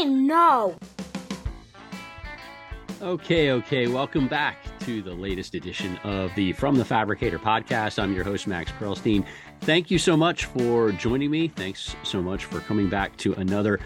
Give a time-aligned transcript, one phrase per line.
[0.00, 0.76] no.
[3.00, 3.88] Okay, okay.
[3.88, 8.00] Welcome back to the latest edition of the From the Fabricator podcast.
[8.00, 9.26] I'm your host, Max Perilstein.
[9.62, 11.48] Thank you so much for joining me.
[11.48, 13.80] Thanks so much for coming back to another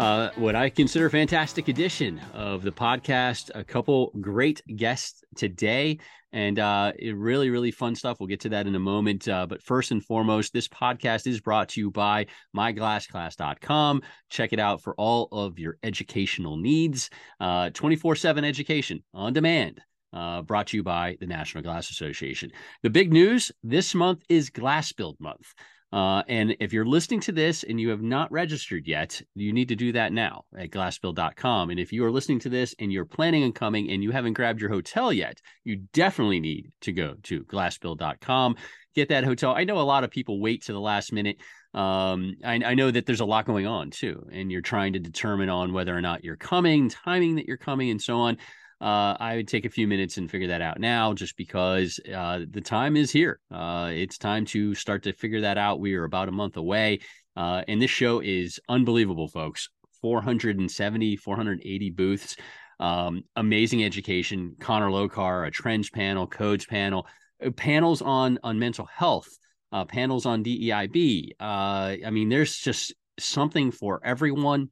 [0.00, 3.50] uh, what I consider a fantastic edition of the podcast.
[3.54, 5.98] A couple great guests today,
[6.32, 8.18] and uh, really, really fun stuff.
[8.18, 9.28] We'll get to that in a moment.
[9.28, 12.26] Uh, but first and foremost, this podcast is brought to you by
[12.56, 14.00] myglassclass.com.
[14.30, 17.10] Check it out for all of your educational needs.
[17.38, 19.82] Uh, 24 7 education on demand.
[20.14, 22.50] Uh, brought to you by the National Glass Association.
[22.82, 25.52] The big news this month is Glass Build Month.
[25.92, 29.68] Uh, and if you're listening to this and you have not registered yet, you need
[29.68, 31.70] to do that now at glassbuild.com.
[31.70, 34.34] And if you are listening to this and you're planning on coming and you haven't
[34.34, 38.56] grabbed your hotel yet, you definitely need to go to glassbuild.com,
[38.94, 39.54] get that hotel.
[39.56, 41.38] I know a lot of people wait to the last minute.
[41.74, 44.98] Um, I, I know that there's a lot going on too, and you're trying to
[44.98, 48.38] determine on whether or not you're coming, timing that you're coming, and so on
[48.80, 52.40] uh, I would take a few minutes and figure that out now, just because uh,
[52.50, 53.38] the time is here.
[53.50, 55.80] Uh, it's time to start to figure that out.
[55.80, 57.00] We are about a month away,
[57.36, 59.68] uh, and this show is unbelievable, folks.
[60.00, 62.36] 470, 480 booths,
[62.78, 64.56] um, amazing education.
[64.58, 67.06] Connor Lokar, a trends panel, codes panel,
[67.44, 69.28] uh, panels on on mental health,
[69.72, 71.32] uh, panels on DEIB.
[71.38, 74.70] I mean, there's just something for everyone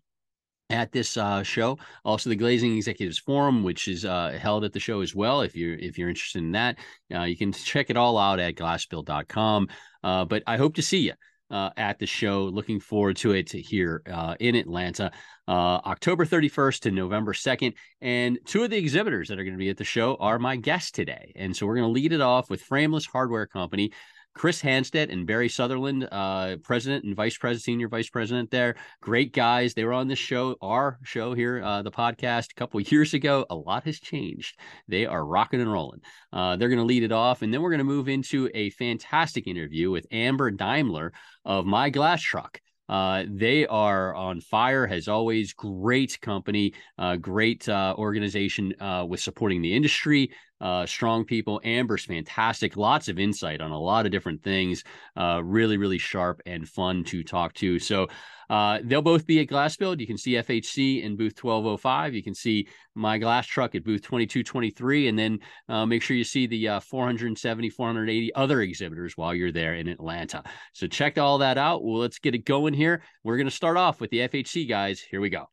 [0.71, 1.79] at this uh, show.
[2.05, 5.41] Also, the Glazing Executives Forum, which is uh, held at the show as well.
[5.41, 6.79] If you're if you're interested in that,
[7.15, 9.69] uh, you can check it all out at glassbuild.com.
[10.03, 11.15] Uh, but I hope to see you.
[11.51, 15.11] Uh, at the show, looking forward to it here uh, in Atlanta,
[15.49, 17.73] October 31st to November 2nd.
[18.03, 20.57] And two of the exhibitors that are going to be at the show are my
[20.57, 21.33] guests today.
[21.37, 23.93] And so we're going to lead it off with Frameless Hardware Company.
[24.39, 28.77] Chris Hanstad and Barry Sutherland, uh, president and vice president, senior vice president there.
[29.01, 29.75] Great guys.
[29.75, 33.45] They were on this show, our show here, uh, the podcast, a couple years ago.
[33.51, 34.57] A lot has changed.
[34.87, 36.03] They are rocking and rolling.
[36.33, 38.71] Uh, they're going to lead it off, and then we're going to move into a
[38.71, 41.11] fantastic interview with Amber Deimler
[41.45, 42.61] of My Glass Truck.
[42.89, 45.53] Uh, they are on fire, as always.
[45.53, 51.61] Great company, uh, great uh, organization uh, with supporting the industry, uh, strong people.
[51.65, 54.85] Amber's fantastic, lots of insight on a lot of different things.
[55.17, 57.79] Uh, really, really sharp and fun to talk to.
[57.79, 58.09] So
[58.51, 60.01] uh, they'll both be at Glass Build.
[60.01, 62.15] You can see FHC in booth 1205.
[62.15, 65.09] You can see my glass truck at booth 2223.
[65.09, 69.53] And then uh, make sure you see the uh, 470, 480 other exhibitors while you're
[69.53, 70.43] there in Atlanta.
[70.73, 71.85] So check all that out.
[71.85, 73.03] Well, let's get it going here.
[73.23, 75.01] We're going to start off with the FHC guys.
[75.01, 75.49] Here we go.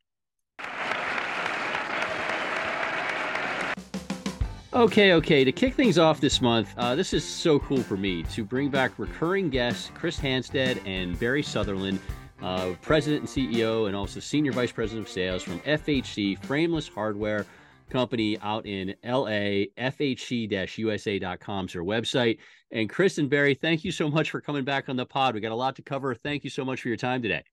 [4.76, 5.46] Okay, okay.
[5.46, 8.70] To kick things off this month, uh, this is so cool for me to bring
[8.70, 11.98] back recurring guests Chris Hanstad and Barry Sutherland
[12.42, 17.46] uh, president and CEO, and also senior vice president of sales from FHC Frameless Hardware
[17.90, 19.72] Company out in LA.
[19.78, 22.40] FHC-USA.com is their website.
[22.72, 25.36] And Chris and Barry, thank you so much for coming back on the pod.
[25.36, 26.14] We got a lot to cover.
[26.14, 27.46] Thank you so much for your time today.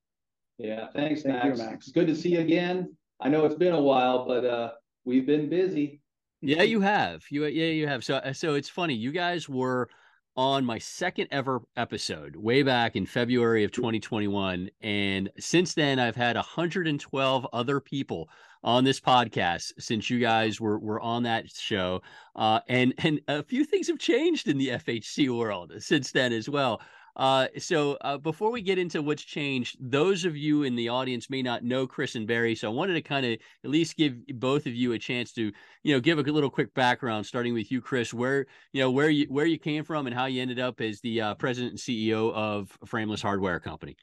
[0.58, 1.58] Yeah, thanks, Thank Max.
[1.60, 1.86] You, Max.
[1.86, 2.96] It's good to see you again.
[3.20, 4.72] I know it's been a while, but uh,
[5.04, 6.01] we've been busy.
[6.42, 7.24] Yeah, you have.
[7.30, 8.04] You yeah, you have.
[8.04, 8.94] So so it's funny.
[8.94, 9.88] You guys were
[10.36, 14.70] on my second ever episode way back in February of 2021.
[14.80, 18.28] And since then, I've had 112 other people
[18.64, 22.00] on this podcast since you guys were, were on that show.
[22.34, 26.48] Uh, and, and a few things have changed in the FHC world since then as
[26.48, 26.80] well.
[27.14, 31.28] Uh, so uh, before we get into what's changed, those of you in the audience
[31.28, 34.14] may not know Chris and Barry, so I wanted to kind of at least give
[34.28, 35.52] both of you a chance to,
[35.82, 39.10] you know, give a little quick background, starting with you, Chris, where you know where
[39.10, 41.80] you where you came from and how you ended up as the uh, president and
[41.80, 43.96] CEO of Frameless Hardware Company.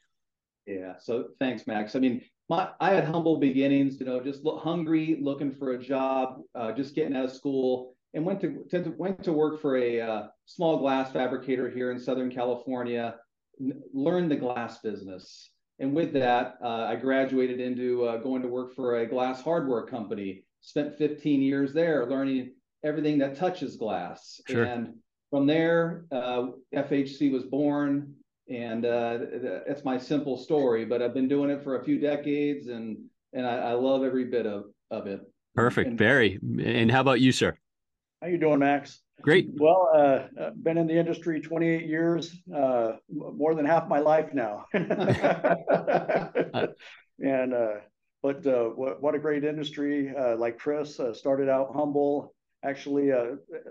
[0.66, 0.94] Yeah.
[1.00, 1.96] So thanks, Max.
[1.96, 3.98] I mean, my I had humble beginnings.
[3.98, 8.24] You know, just hungry, looking for a job, uh, just getting out of school and
[8.24, 12.30] went to, to went to work for a uh, small glass fabricator here in Southern
[12.30, 13.16] California.
[13.60, 18.48] N- learned the glass business, and with that, uh, I graduated into uh, going to
[18.48, 20.44] work for a glass hardware company.
[20.62, 22.52] Spent 15 years there, learning
[22.84, 24.40] everything that touches glass.
[24.46, 24.64] Sure.
[24.64, 24.94] And
[25.30, 28.14] from there, uh, FHC was born,
[28.50, 29.18] and uh,
[29.66, 30.84] that's my simple story.
[30.84, 32.98] But I've been doing it for a few decades, and
[33.32, 35.20] and I, I love every bit of of it.
[35.54, 36.38] Perfect, and, Barry.
[36.62, 37.56] And how about you, sir?
[38.22, 39.00] How you doing, Max?
[39.22, 39.48] Great.
[39.54, 44.34] Well, uh, uh been in the industry 28 years, uh, more than half my life
[44.34, 44.66] now.
[44.74, 44.84] and
[47.54, 47.76] uh,
[48.22, 50.12] but uh, what, what a great industry!
[50.14, 52.34] Uh, like Chris started out humble.
[52.62, 53.10] Actually,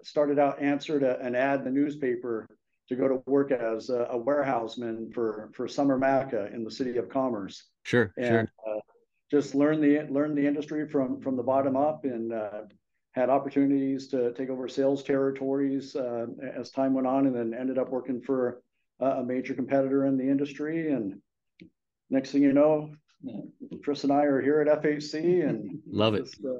[0.01, 2.47] started out answered a, an ad in the newspaper
[2.87, 6.97] to go to work as a, a warehouseman for for Sommer Maca in the city
[6.97, 7.65] of Commerce.
[7.83, 8.81] Sure, and, sure.
[9.29, 12.61] just learn the learn the industry from from the bottom up and uh,
[13.11, 17.77] had opportunities to take over sales territories uh, as time went on, and then ended
[17.77, 18.61] up working for
[18.99, 20.91] a major competitor in the industry.
[20.91, 21.19] And
[22.09, 22.91] next thing you know,
[23.83, 26.25] Chris and I are here at FHC, and love it.
[26.25, 26.57] Just, uh,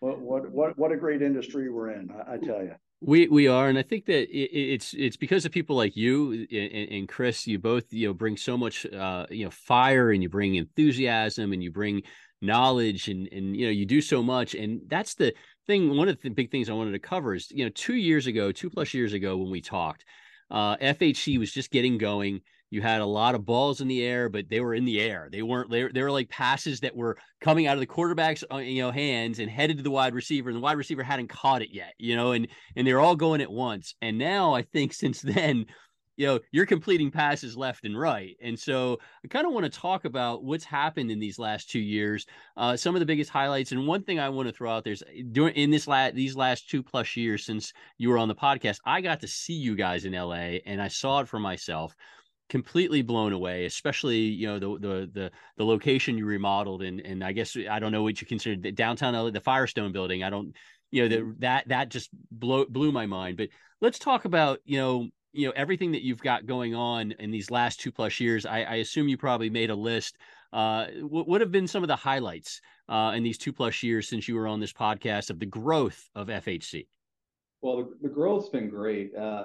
[0.00, 2.74] what what what what a great industry we're in, I, I tell you.
[3.02, 6.46] We we are, and I think that it, it's it's because of people like you
[6.50, 7.46] and, and, Chris.
[7.46, 11.52] You both you know bring so much uh, you know fire, and you bring enthusiasm,
[11.52, 12.02] and you bring
[12.42, 15.32] knowledge, and and you know you do so much, and that's the
[15.70, 15.96] thing.
[15.96, 18.52] One of the big things I wanted to cover is you know two years ago,
[18.52, 20.04] two plus years ago when we talked,
[20.50, 22.40] uh, FHC was just getting going
[22.70, 25.28] you had a lot of balls in the air, but they were in the air.
[25.30, 25.70] They weren't.
[25.70, 28.80] They were, they were like passes that were coming out of the quarterback's uh, you
[28.80, 31.70] know hands and headed to the wide receiver, and the wide receiver hadn't caught it
[31.72, 31.94] yet.
[31.98, 32.46] You know, and
[32.76, 33.94] and they're all going at once.
[34.00, 35.66] And now I think since then,
[36.20, 38.36] you know, you're completing passes left and right.
[38.42, 41.78] And so I kind of want to talk about what's happened in these last two
[41.78, 42.26] years,
[42.58, 43.72] uh, some of the biggest highlights.
[43.72, 45.02] And one thing I want to throw out there is
[45.32, 48.80] during in this last these last two plus years since you were on the podcast,
[48.84, 51.96] I got to see you guys in LA, and I saw it for myself
[52.50, 57.22] completely blown away especially you know the the the, the location you remodeled and and
[57.22, 60.30] i guess i don't know what you consider the downtown LA, the firestone building i
[60.30, 60.52] don't
[60.90, 61.38] you know that mm-hmm.
[61.38, 63.50] that that just blew blew my mind but
[63.80, 67.50] let's talk about you know you know everything that you've got going on in these
[67.50, 70.16] last two plus years i, I assume you probably made a list
[70.52, 74.08] uh, what, what have been some of the highlights uh, in these two plus years
[74.08, 76.86] since you were on this podcast of the growth of fhc
[77.60, 79.44] well the, the growth's been great uh,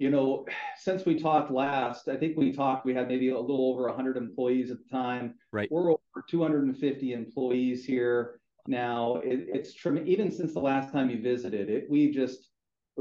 [0.00, 0.46] you know,
[0.78, 4.16] since we talked last, I think we talked, we had maybe a little over 100
[4.16, 5.34] employees at the time.
[5.52, 5.70] Right.
[5.70, 9.16] We're over 250 employees here now.
[9.16, 9.74] It, it's.
[10.06, 12.49] Even since the last time you visited, it we just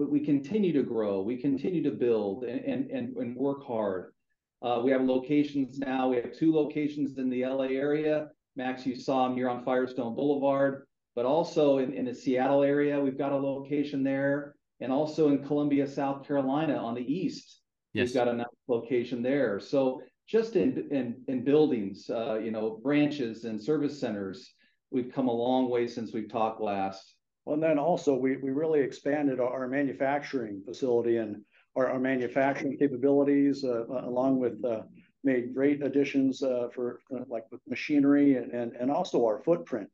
[0.05, 4.13] we continue to grow, we continue to build and and and, and work hard.
[4.61, 6.09] Uh, we have locations now.
[6.09, 8.27] We have two locations in the LA area.
[8.55, 10.85] Max, you saw them here on Firestone Boulevard,
[11.15, 15.45] but also in, in the Seattle area, we've got a location there and also in
[15.45, 17.61] Columbia, South Carolina on the east.
[17.93, 18.09] Yes.
[18.09, 19.59] We've got a nice location there.
[19.59, 24.53] So just in in, in buildings, uh, you know, branches and service centers,
[24.91, 27.15] we've come a long way since we've talked last.
[27.53, 31.43] And then also we we really expanded our manufacturing facility and
[31.75, 34.81] our, manufacturing capabilities, uh, along with uh,
[35.23, 39.89] made great additions uh, for uh, like with machinery and, also our footprint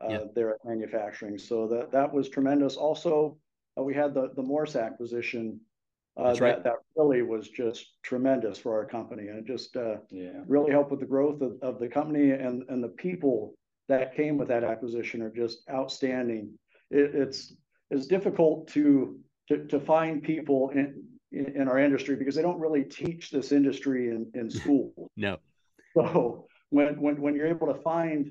[0.00, 1.38] uh, there at manufacturing.
[1.38, 2.76] So that that was tremendous.
[2.76, 3.38] Also,
[3.78, 5.60] uh, we had the the Morse acquisition.
[6.16, 6.56] Uh, That's right.
[6.56, 9.96] That, that really was just tremendous for our company, and it just uh,
[10.46, 13.54] really helped with the growth of, of the company and and the people
[13.88, 16.52] that came with that acquisition are just outstanding.
[16.90, 17.54] It, it's
[17.90, 21.02] it's difficult to to to find people in,
[21.32, 25.10] in, in our industry because they don't really teach this industry in in school.
[25.16, 25.38] no.
[25.94, 28.30] So when when when you're able to find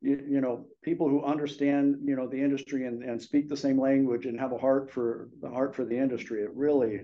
[0.00, 3.80] you, you know people who understand you know the industry and, and speak the same
[3.80, 7.00] language and have a heart for the heart for the industry it really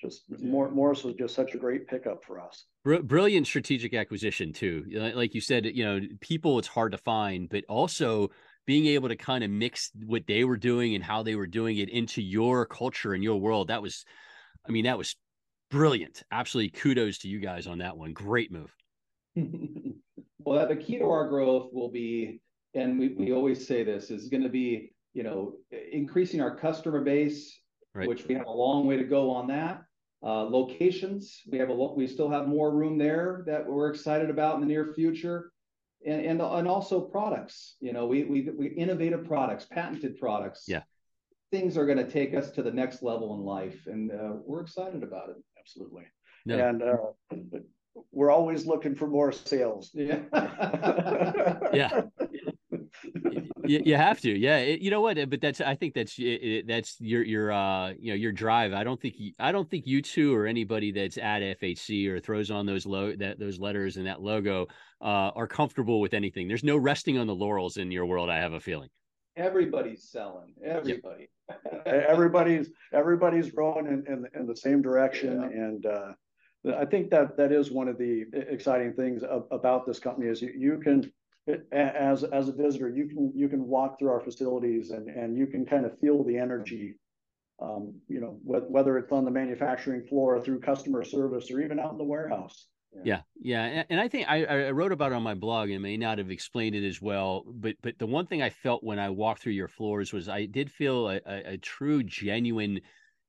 [0.00, 2.66] just more Morse was just such a great pickup for us.
[2.84, 4.84] Brilliant strategic acquisition too.
[5.14, 8.30] Like you said, you know, people it's hard to find, but also
[8.70, 11.78] being able to kind of mix what they were doing and how they were doing
[11.78, 13.66] it into your culture and your world.
[13.66, 14.04] That was,
[14.64, 15.16] I mean, that was
[15.72, 16.22] brilliant.
[16.30, 18.12] Absolutely kudos to you guys on that one.
[18.12, 18.72] Great move.
[20.44, 22.40] Well, the key to our growth will be,
[22.74, 25.56] and we, we always say this, is going to be, you know,
[25.92, 27.60] increasing our customer base,
[27.94, 28.08] right.
[28.08, 29.82] which we have a long way to go on that.
[30.22, 34.54] Uh, locations, we have a we still have more room there that we're excited about
[34.54, 35.52] in the near future,
[36.06, 37.76] and and, and also products.
[37.80, 40.64] You know, we we we innovative products, patented products.
[40.66, 40.82] Yeah,
[41.50, 44.62] things are going to take us to the next level in life, and uh, we're
[44.62, 45.36] excited about it.
[45.58, 46.04] Absolutely.
[46.46, 46.68] No.
[46.68, 47.58] And uh,
[48.12, 49.90] we're always looking for more sales.
[49.92, 50.20] Yeah.
[51.72, 52.02] yeah.
[53.64, 54.58] You, you, have to, yeah.
[54.58, 55.16] It, you know what?
[55.28, 58.72] But that's I think that's it, that's your your uh you know your drive.
[58.72, 62.20] I don't think you, I don't think you two or anybody that's at FHC or
[62.20, 64.66] throws on those low that those letters and that logo
[65.00, 66.48] uh are comfortable with anything.
[66.48, 68.30] There's no resting on the laurels in your world.
[68.30, 68.88] I have a feeling.
[69.36, 70.54] Everybody's selling.
[70.64, 71.28] Everybody.
[71.86, 75.58] everybody's everybody's growing in, in, in the same direction yeah.
[75.58, 75.86] and.
[75.86, 76.12] uh
[76.78, 80.52] I think that that is one of the exciting things about this company is you,
[80.54, 81.10] you can
[81.72, 85.46] as as a visitor you can you can walk through our facilities and and you
[85.46, 86.94] can kind of feel the energy
[87.60, 91.92] um, you know whether it's on the manufacturing floor through customer service or even out
[91.92, 92.68] in the warehouse.
[93.04, 93.20] Yeah.
[93.40, 93.84] Yeah.
[93.88, 96.30] And i think I, I wrote about it on my blog and may not have
[96.30, 99.52] explained it as well but but the one thing i felt when i walked through
[99.52, 102.80] your floors was i did feel a, a, a true genuine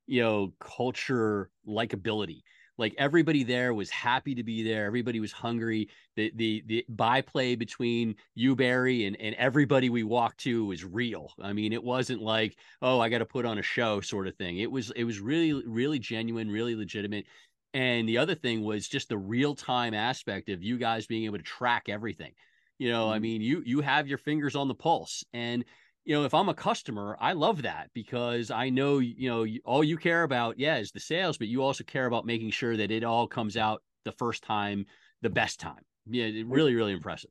[0.06, 2.40] you know culture likability
[2.78, 4.86] like everybody there was happy to be there.
[4.86, 5.88] Everybody was hungry.
[6.16, 11.32] The the the byplay between you, Barry, and and everybody we walked to was real.
[11.40, 14.36] I mean, it wasn't like, oh, I got to put on a show sort of
[14.36, 14.58] thing.
[14.58, 17.26] It was it was really really genuine, really legitimate.
[17.74, 21.38] And the other thing was just the real time aspect of you guys being able
[21.38, 22.32] to track everything.
[22.78, 23.14] You know, mm-hmm.
[23.14, 25.64] I mean, you you have your fingers on the pulse, and
[26.04, 29.84] you know, if I'm a customer, I love that because I know, you know, all
[29.84, 32.90] you care about, yeah, is the sales, but you also care about making sure that
[32.90, 34.86] it all comes out the first time,
[35.20, 35.82] the best time.
[36.06, 37.30] Yeah, really, really impressive.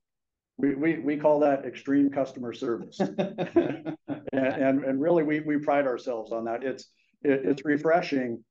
[0.58, 3.00] We, we, we call that extreme customer service.
[3.00, 3.98] and,
[4.32, 6.64] and, and really we, we pride ourselves on that.
[6.64, 6.86] It's,
[7.24, 8.42] it, it's refreshing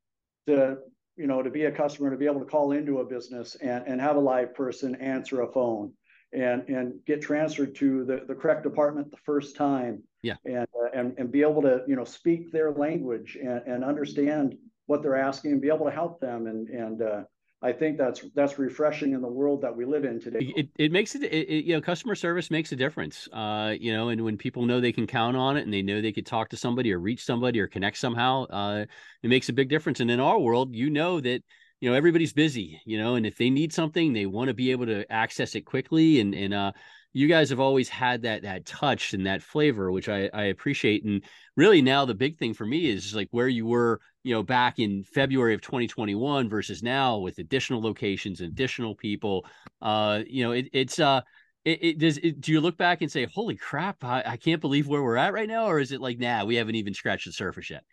[0.46, 0.76] to,
[1.16, 3.86] you know, to be a customer, to be able to call into a business and,
[3.86, 5.92] and have a live person answer a phone
[6.32, 10.88] and and get transferred to the, the correct department the first time yeah and uh,
[10.94, 14.56] and and be able to you know speak their language and, and understand
[14.86, 17.22] what they're asking and be able to help them and and uh,
[17.62, 20.52] I think that's that's refreshing in the world that we live in today.
[20.56, 23.28] It, it makes it, it, it, you know customer service makes a difference.
[23.32, 26.00] Uh, you know, and when people know they can count on it and they know
[26.00, 28.86] they could talk to somebody or reach somebody or connect somehow, uh,
[29.22, 30.00] it makes a big difference.
[30.00, 31.42] And in our world, you know that
[31.80, 34.70] you know everybody's busy you know and if they need something they want to be
[34.70, 36.72] able to access it quickly and and uh
[37.12, 41.04] you guys have always had that that touch and that flavor which i i appreciate
[41.04, 41.24] and
[41.56, 44.78] really now the big thing for me is like where you were you know back
[44.78, 49.44] in february of 2021 versus now with additional locations and additional people
[49.82, 51.20] uh you know it, it's uh
[51.64, 54.60] it, it does it, do you look back and say holy crap I, I can't
[54.60, 57.26] believe where we're at right now or is it like nah we haven't even scratched
[57.26, 57.84] the surface yet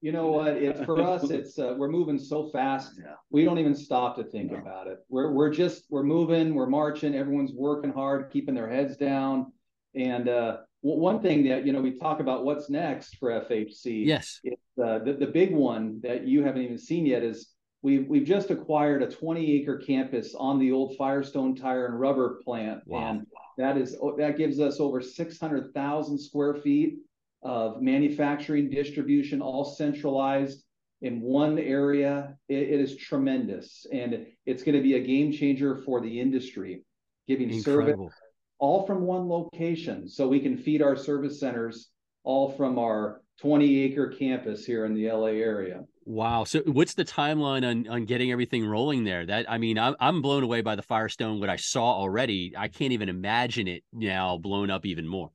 [0.00, 0.48] you know what?
[0.48, 1.30] It's for us.
[1.30, 2.92] It's uh, we're moving so fast.
[2.98, 3.14] Yeah.
[3.30, 4.58] We don't even stop to think no.
[4.58, 4.98] about it.
[5.08, 6.54] We're we're just we're moving.
[6.54, 7.14] We're marching.
[7.14, 9.52] Everyone's working hard, keeping their heads down.
[9.94, 14.06] And uh, one thing that you know we talk about what's next for FHC.
[14.06, 14.40] Yes.
[14.82, 18.50] Uh, the the big one that you haven't even seen yet is we've we've just
[18.50, 23.10] acquired a 20 acre campus on the old Firestone Tire and Rubber plant, wow.
[23.10, 23.26] and
[23.58, 26.98] that is that gives us over 600,000 square feet
[27.46, 30.64] of manufacturing, distribution, all centralized
[31.02, 32.36] in one area.
[32.48, 33.86] it, it is tremendous.
[33.92, 36.82] And it's going to be a game changer for the industry,
[37.28, 38.08] giving Incredible.
[38.08, 38.20] service
[38.58, 40.08] all from one location.
[40.08, 41.90] So we can feed our service centers
[42.24, 45.84] all from our 20 acre campus here in the LA area.
[46.04, 46.44] Wow.
[46.44, 49.26] So what's the timeline on, on getting everything rolling there?
[49.26, 52.54] That I mean, I'm I'm blown away by the Firestone, what I saw already.
[52.56, 55.30] I can't even imagine it now blown up even more.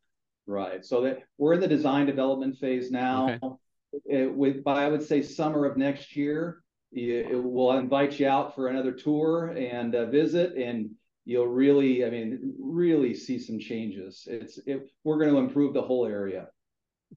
[0.48, 0.84] Right.
[0.84, 3.30] So that we're in the design development phase now.
[3.30, 3.56] Okay.
[4.06, 8.28] It, with by I would say summer of next year, it, it will invite you
[8.28, 10.92] out for another tour and uh, visit, and
[11.26, 14.28] you'll really, I mean, really see some changes.
[14.30, 16.48] It's it, we're going to improve the whole area.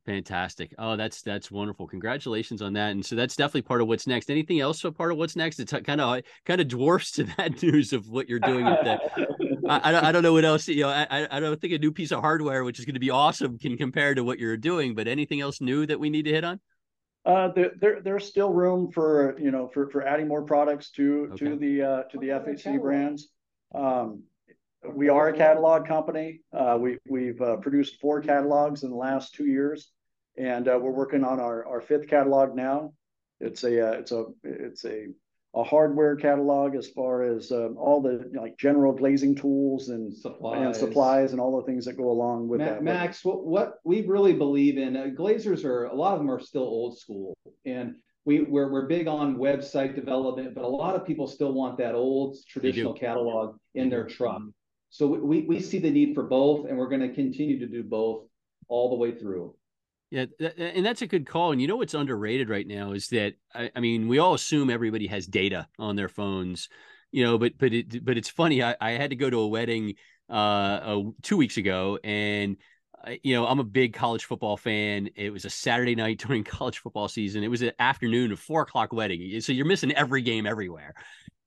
[0.07, 0.75] Fantastic.
[0.77, 1.87] Oh, that's that's wonderful.
[1.87, 2.91] Congratulations on that.
[2.91, 4.29] And so that's definitely part of what's next.
[4.29, 5.61] Anything else so part of what's next?
[5.61, 9.54] It's kind of kind of dwarfs to that news of what you're doing at the
[9.69, 10.69] I, I don't know what else.
[10.69, 13.01] You know, I I don't think a new piece of hardware, which is going to
[13.01, 14.95] be awesome, can compare to what you're doing.
[14.95, 16.61] But anything else new that we need to hit on?
[17.25, 21.31] Uh, there, there there's still room for you know for for adding more products to
[21.33, 21.47] okay.
[21.47, 23.29] to the uh, to the FHC brands.
[23.75, 24.25] Um,
[24.93, 26.41] we are a catalog company.
[26.53, 29.91] Uh, we we've uh, produced four catalogs in the last two years,
[30.37, 32.93] and uh, we're working on our our fifth catalog now.
[33.41, 35.07] It's a uh, it's a it's a
[35.55, 40.67] a hardware catalog as far as um, all the like general glazing tools and supplies.
[40.67, 42.83] and supplies and all the things that go along with Ma- that.
[42.83, 46.41] Max, what, what we really believe in, uh, glazers are a lot of them are
[46.41, 47.95] still old school, and
[48.25, 51.95] we we're, we're big on website development, but a lot of people still want that
[51.95, 54.43] old traditional catalog in their truck.
[54.91, 57.83] So we we see the need for both, and we're going to continue to do
[57.83, 58.27] both
[58.69, 59.55] all the way through.
[60.11, 60.27] Yeah,
[60.59, 61.53] and that's a good call.
[61.53, 64.71] And you know what's underrated right now is that I, I mean we all assume
[64.71, 66.69] everybody has data on their phones,
[67.11, 67.39] you know.
[67.39, 68.63] But but it but it's funny.
[68.63, 69.95] I, I had to go to a wedding
[70.29, 72.57] uh, two weeks ago, and
[73.23, 75.11] you know I'm a big college football fan.
[75.17, 77.43] It was a Saturday night during college football season.
[77.43, 80.95] It was an afternoon of four o'clock wedding, so you're missing every game everywhere.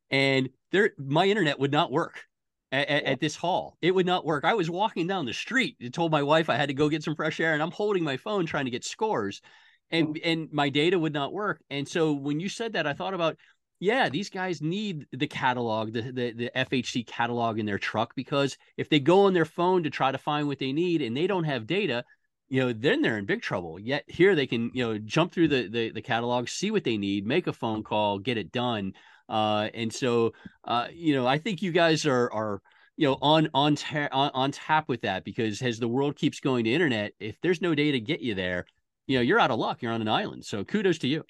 [0.09, 2.23] And there, my internet would not work
[2.71, 3.77] at, at, at, this hall.
[3.81, 4.43] It would not work.
[4.43, 5.77] I was walking down the street.
[5.79, 8.03] It told my wife I had to go get some fresh air, and I'm holding
[8.03, 9.41] my phone trying to get scores,
[9.89, 10.21] and mm.
[10.23, 11.61] and my data would not work.
[11.69, 13.37] And so when you said that, I thought about,
[13.79, 18.57] yeah, these guys need the catalog, the the, the FHC catalog in their truck because
[18.75, 21.27] if they go on their phone to try to find what they need and they
[21.27, 22.03] don't have data.
[22.49, 23.77] You know, then they're in big trouble.
[23.77, 26.95] Yet here they can, you know, jump through the, the the catalog, see what they
[26.95, 28.93] need, make a phone call, get it done.
[29.29, 30.33] Uh, and so,
[30.65, 32.61] uh, you know, I think you guys are are
[32.95, 36.39] you know on on, ta- on on tap with that because as the world keeps
[36.39, 38.65] going to internet, if there's no data to get you there,
[39.07, 39.81] you know, you're out of luck.
[39.81, 40.45] You're on an island.
[40.45, 41.23] So kudos to you.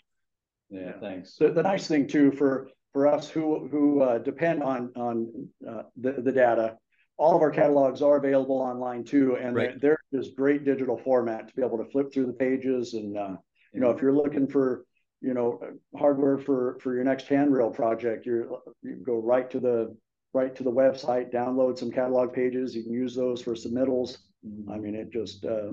[0.69, 1.35] Yeah, thanks.
[1.35, 5.83] The, the nice thing too for for us who who uh, depend on on uh,
[5.97, 6.77] the the data,
[7.17, 9.79] all of our catalogs are available online too, and right.
[9.79, 12.95] there is great digital format to be able to flip through the pages.
[12.95, 13.35] And uh,
[13.71, 14.86] you know, if you're looking for
[15.21, 15.59] you know
[15.97, 19.95] hardware for for your next handrail project, you you go right to the
[20.33, 22.75] right to the website, download some catalog pages.
[22.75, 24.17] You can use those for submittals.
[24.45, 24.71] Mm-hmm.
[24.71, 25.71] I mean, it just uh,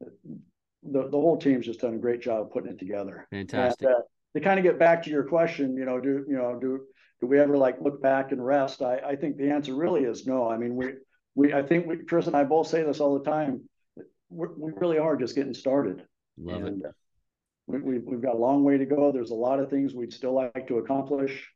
[0.00, 3.26] the the whole team's just done a great job putting it together.
[3.30, 3.86] Fantastic.
[3.86, 4.00] And, uh,
[4.34, 6.80] to kind of get back to your question, you know, do you know do
[7.20, 8.82] do we ever like look back and rest?
[8.82, 10.48] I, I think the answer really is no.
[10.48, 10.92] I mean, we
[11.34, 13.68] we I think we, Chris and I both say this all the time.
[14.30, 16.04] We're, we really are just getting started.
[16.38, 16.92] Love and, it.
[17.70, 19.12] We, we, we've got a long way to go.
[19.12, 21.48] There's a lot of things we'd still like to accomplish,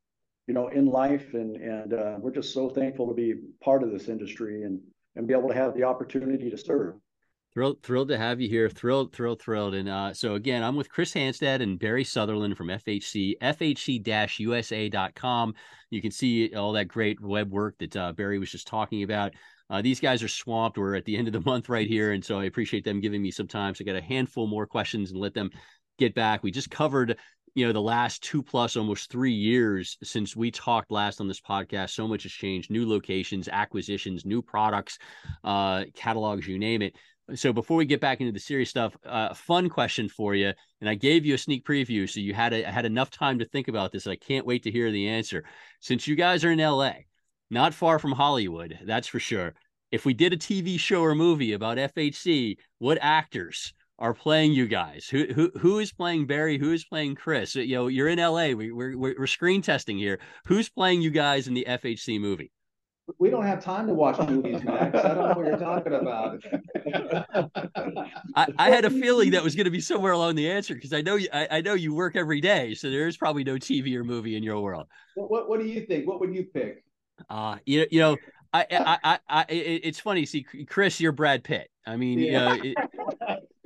[0.47, 3.91] you know, in life, and and uh, we're just so thankful to be part of
[3.91, 4.81] this industry and
[5.17, 6.97] and be able to have the opportunity to serve.
[7.55, 8.69] Thrilled, thrilled to have you here.
[8.69, 9.75] Thrilled, thrilled, thrilled.
[9.75, 15.55] And uh, so again, I'm with Chris Hanstad and Barry Sutherland from FHC, FHC-USA.com.
[15.91, 19.35] You can see all that great web work that uh, Barry was just talking about.
[19.71, 20.79] Uh, these guys are swamped.
[20.79, 23.23] We're at the end of the month right here, and so I appreciate them giving
[23.23, 23.73] me some time.
[23.75, 25.51] So I got a handful more questions and let them
[25.99, 26.43] get back.
[26.43, 27.19] We just covered
[27.55, 31.41] you know the last two plus almost three years since we talked last on this
[31.41, 34.99] podcast so much has changed new locations acquisitions new products
[35.45, 36.97] uh catalogs you name it
[37.35, 40.53] so before we get back into the serious stuff, a uh, fun question for you,
[40.81, 43.47] and I gave you a sneak preview, so you had a, had enough time to
[43.47, 44.07] think about this.
[44.07, 45.45] I can't wait to hear the answer.
[45.81, 46.93] Since you guys are in LA,
[47.51, 49.55] not far from Hollywood, that's for sure.
[49.91, 54.67] If we did a TV show or movie about FHC, what actors are playing you
[54.67, 55.07] guys?
[55.09, 56.59] Who who who is playing Barry?
[56.59, 57.55] Who is playing Chris?
[57.55, 58.49] You know, you're in LA.
[58.49, 60.19] We, we're we're screen testing here.
[60.47, 62.53] Who's playing you guys in the FHC movie?
[63.19, 64.99] we don't have time to watch movies, Max.
[64.99, 66.43] I don't know what you're talking about.
[68.35, 70.93] I, I, had a feeling that was going to be somewhere along the answer because
[70.93, 71.29] I know you.
[71.33, 74.43] I, I, know you work every day, so there's probably no TV or movie in
[74.43, 74.87] your world.
[75.17, 76.07] What What, what do you think?
[76.07, 76.83] What would you pick?
[77.29, 78.17] Uh you you know,
[78.53, 80.25] I I I, I it, it's funny.
[80.27, 81.71] See, Chris, you're Brad Pitt.
[81.87, 82.55] I mean, yeah.
[82.55, 82.89] you know,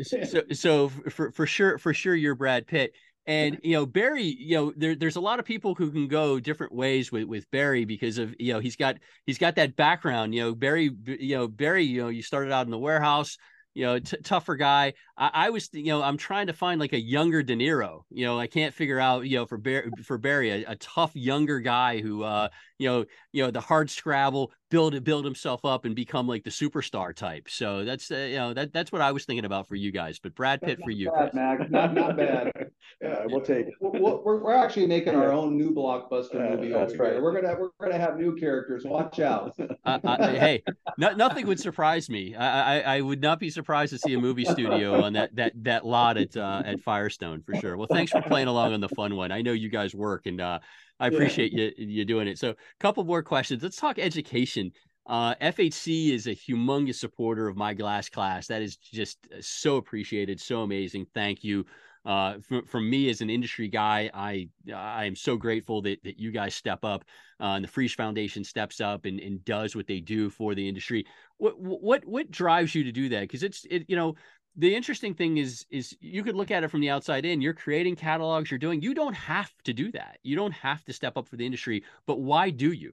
[0.02, 2.92] so so for for sure for sure you're Brad Pitt.
[3.26, 6.40] And you know Barry, you know there, there's a lot of people who can go
[6.40, 8.96] different ways with with Barry because of you know he's got
[9.26, 10.34] he's got that background.
[10.34, 13.36] You know Barry, you know Barry, you know you started out in the warehouse
[13.78, 14.92] you know, t- tougher guy.
[15.16, 18.00] I, I, was, you know, I'm trying to find like a younger De Niro.
[18.10, 21.12] You know, I can't figure out, you know, for Bar- for Barry, a, a, tough
[21.14, 25.84] younger guy who, uh, you know, you know, the hard scrabble, build build himself up
[25.84, 27.48] and become like the superstar type.
[27.48, 30.18] So that's, uh, you know, that that's what I was thinking about for you guys.
[30.18, 31.64] But Brad Pitt for you, bad, Max.
[31.70, 32.52] Not not bad.
[33.02, 33.74] yeah, we'll take it.
[33.80, 36.72] We're, we're actually making our own new blockbuster movie.
[36.72, 37.14] that's right.
[37.14, 37.22] Here.
[37.22, 38.84] We're gonna we're gonna have new characters.
[38.84, 39.56] Watch out.
[39.88, 40.62] Uh, uh, hey,
[40.98, 42.34] no, nothing would surprise me.
[42.34, 45.52] I, I I would not be surprised to see a movie studio on that that
[45.64, 47.76] that lot at uh, at Firestone for sure.
[47.76, 49.32] Well, thanks for playing along on the fun one.
[49.32, 50.58] I know you guys work, and uh,
[51.00, 51.70] I appreciate yeah.
[51.76, 52.38] you you doing it.
[52.38, 53.62] So, a couple more questions.
[53.62, 54.72] Let's talk education.
[55.06, 58.46] Uh, FHC is a humongous supporter of my glass class.
[58.48, 61.06] That is just so appreciated, so amazing.
[61.14, 61.64] Thank you.
[62.04, 66.18] Uh, from, from me as an industry guy, I I am so grateful that that
[66.18, 67.04] you guys step up,
[67.40, 70.68] uh, and the Frisch Foundation steps up and, and does what they do for the
[70.68, 71.06] industry.
[71.38, 73.22] What what what drives you to do that?
[73.22, 74.14] Because it's it you know
[74.58, 77.54] the interesting thing is is you could look at it from the outside in you're
[77.54, 80.18] creating catalogs you're doing you don't have to do that.
[80.22, 82.92] You don't have to step up for the industry but why do you?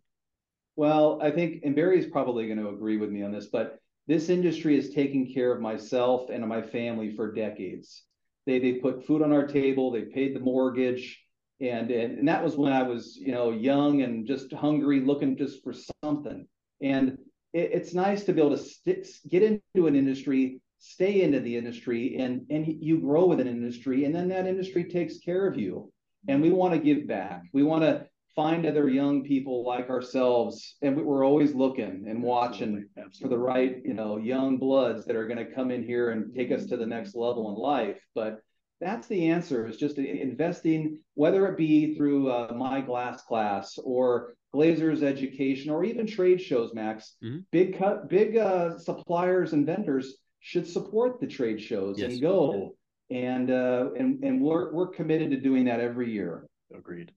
[0.75, 4.29] Well i think and barry's probably going to agree with me on this but this
[4.29, 8.03] industry is taking care of myself and my family for decades.
[8.45, 11.19] They they put food on our table they paid the mortgage
[11.59, 15.35] and and, and that was when i was you know young and just hungry looking
[15.35, 15.73] just for
[16.03, 16.47] something.
[16.81, 17.17] And
[17.53, 21.57] it, it's nice to be able to st- get into an industry stay into the
[21.57, 25.57] industry and and you grow with an industry and then that industry takes care of
[25.57, 25.91] you
[26.27, 30.75] and we want to give back we want to find other young people like ourselves
[30.83, 33.03] and we're always looking and watching Absolutely.
[33.03, 33.21] Absolutely.
[33.23, 36.35] for the right you know young bloods that are going to come in here and
[36.35, 38.41] take us to the next level in life but
[38.79, 44.35] that's the answer is just investing whether it be through uh, my glass class or
[44.53, 47.39] glazers education or even trade shows max mm-hmm.
[47.51, 52.11] big cut big uh, suppliers and vendors should support the trade shows yes.
[52.11, 52.75] and go.
[53.09, 56.45] And uh, and and we're we're committed to doing that every year.
[56.75, 57.11] Agreed.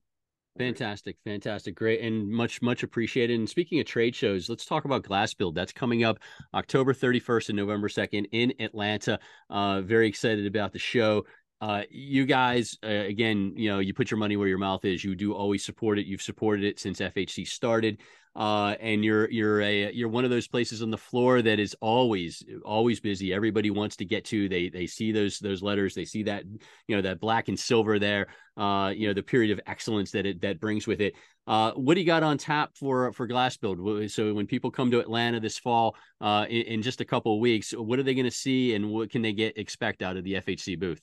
[0.56, 3.38] Fantastic, fantastic, great, and much much appreciated.
[3.38, 5.54] And speaking of trade shows, let's talk about Glass Build.
[5.54, 6.18] That's coming up
[6.54, 9.18] October 31st and November 2nd in Atlanta.
[9.50, 11.24] Uh, very excited about the show.
[11.60, 15.04] uh, you guys, uh, again, you know, you put your money where your mouth is.
[15.04, 16.06] You do always support it.
[16.06, 18.00] You've supported it since FHC started,
[18.36, 21.74] uh, and you're you're a you're one of those places on the floor that is
[21.80, 23.32] always always busy.
[23.32, 24.48] Everybody wants to get to.
[24.48, 25.94] They they see those those letters.
[25.94, 26.44] They see that
[26.86, 28.28] you know that black and silver there.
[28.56, 31.14] Uh, you know the period of excellence that it that brings with it.
[31.46, 34.10] Uh, what do you got on tap for for Glass Build?
[34.10, 37.40] So when people come to Atlanta this fall, uh, in, in just a couple of
[37.40, 40.24] weeks, what are they going to see, and what can they get expect out of
[40.24, 41.00] the FHC booth?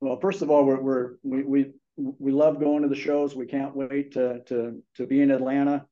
[0.00, 3.36] Well, first of all, we're, we're we we we love going to the shows.
[3.36, 5.86] We can't wait to to to be in Atlanta.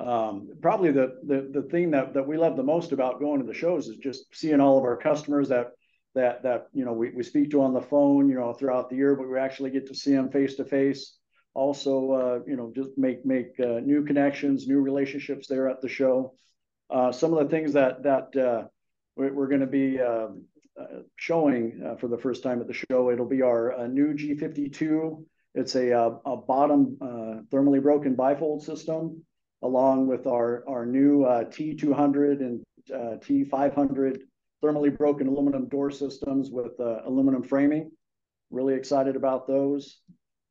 [0.00, 3.46] Um, probably the the the thing that that we love the most about going to
[3.46, 5.72] the shows is just seeing all of our customers that
[6.14, 8.96] that that you know we, we speak to on the phone you know throughout the
[8.96, 11.16] year, but we actually get to see them face to face.
[11.52, 15.88] Also, uh, you know, just make make uh, new connections, new relationships there at the
[15.88, 16.34] show.
[16.88, 18.66] Uh, some of the things that that uh,
[19.16, 20.44] we're, going to be um,
[20.80, 23.10] uh, showing uh, for the first time at the show.
[23.10, 25.24] It'll be our uh, new G52.
[25.54, 25.90] It's a,
[26.24, 26.96] a bottom
[27.52, 29.24] thermally broken bifold system,
[29.62, 34.18] along with our, our new T200 and T500
[34.62, 37.90] thermally broken aluminum door systems with aluminum framing.
[38.50, 40.00] Really excited about those.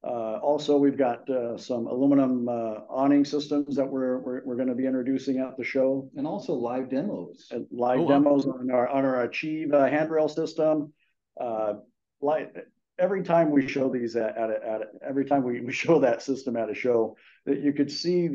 [0.02, 4.70] Uh, also, we've got uh, some aluminum uh, awning systems that we're we're, we're going
[4.70, 7.48] to be introducing at the show, and also live demos.
[7.52, 8.54] And live oh, demos wow.
[8.54, 10.94] on our on our Achieve uh, handrail system.
[11.40, 11.74] Uh,
[12.22, 12.56] like
[12.98, 16.56] every time we show these at, at, at every time we, we show that system
[16.56, 18.30] at a show, that you could see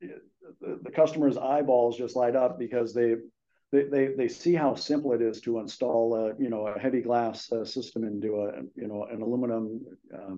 [0.00, 3.16] the the, customer's eyeballs just light up because they
[3.72, 7.00] they, they, they see how simple it is to install a you know a heavy
[7.00, 9.80] glass uh, system into a you know an aluminum
[10.14, 10.34] uh,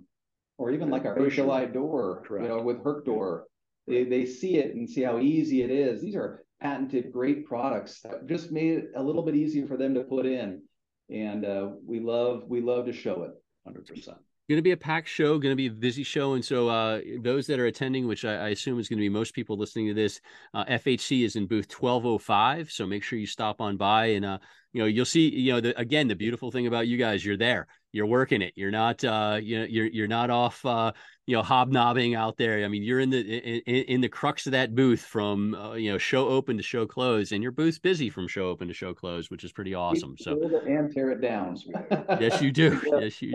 [0.59, 2.45] or even like a Herculite door, Correct.
[2.45, 3.47] you know, with Herc door.
[3.87, 6.01] They, they see it and see how easy it is.
[6.01, 9.95] These are patented, great products that just made it a little bit easier for them
[9.95, 10.63] to put in.
[11.11, 13.33] And uh, we love we love to show it
[13.69, 14.15] 100%
[14.49, 16.35] going to be a packed show, going to be a busy show.
[16.35, 19.09] And so, uh, those that are attending, which I, I, assume is going to be
[19.09, 20.21] most people listening to this,
[20.53, 22.71] uh, FHC is in booth 1205.
[22.71, 24.39] So make sure you stop on by and, uh,
[24.75, 27.37] you know, you'll see, you know, the, again, the beautiful thing about you guys, you're
[27.37, 28.53] there, you're working it.
[28.57, 30.93] You're not, uh, you know, you're, you're not off, uh,
[31.27, 32.65] you know hobnobbing out there.
[32.65, 35.91] I mean, you're in the in, in the crux of that booth from uh, you
[35.91, 38.93] know show open to show close, and your booth's busy from show open to show
[38.93, 40.17] close, which is pretty awesome.
[40.19, 40.33] So
[40.67, 41.57] and tear it down.
[42.21, 42.81] yes, you do.
[43.05, 43.35] Yes, you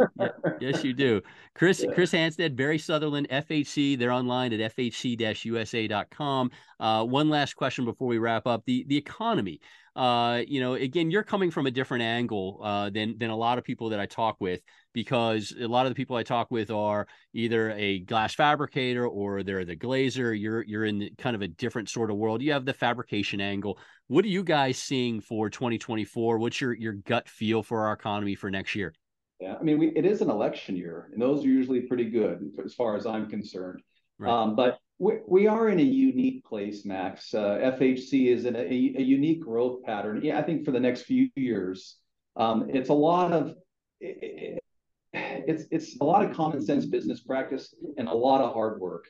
[0.60, 1.22] yes you do.
[1.54, 1.86] Chris.
[1.94, 3.98] Chris Hanstad, Barry Sutherland, FHC.
[3.98, 6.52] They're online at fhc-usa.com.
[6.80, 9.60] Uh, one last question before we wrap up: the the economy.
[10.00, 13.58] Uh, you know, again, you're coming from a different angle uh, than than a lot
[13.58, 14.62] of people that I talk with
[14.94, 19.44] because a lot of the people I talk with are either a glass fabricator or
[19.44, 20.40] they're the glazer.
[20.40, 22.42] You're you're in kind of a different sort of world.
[22.42, 23.78] You have the fabrication angle.
[24.08, 26.38] What are you guys seeing for 2024?
[26.38, 28.94] What's your your gut feel for our economy for next year?
[29.42, 32.50] Yeah, I mean, we, it is an election year, and those are usually pretty good
[32.64, 33.82] as far as I'm concerned.
[34.18, 34.32] Right.
[34.32, 37.34] Um, but we, are in a unique place, Max.
[37.34, 40.20] Uh, FHC is in a, unique growth pattern.
[40.22, 41.96] Yeah, I think for the next few years,
[42.36, 43.56] um, it's a lot of
[44.02, 49.06] it's it's a lot of common sense business practice and a lot of hard work.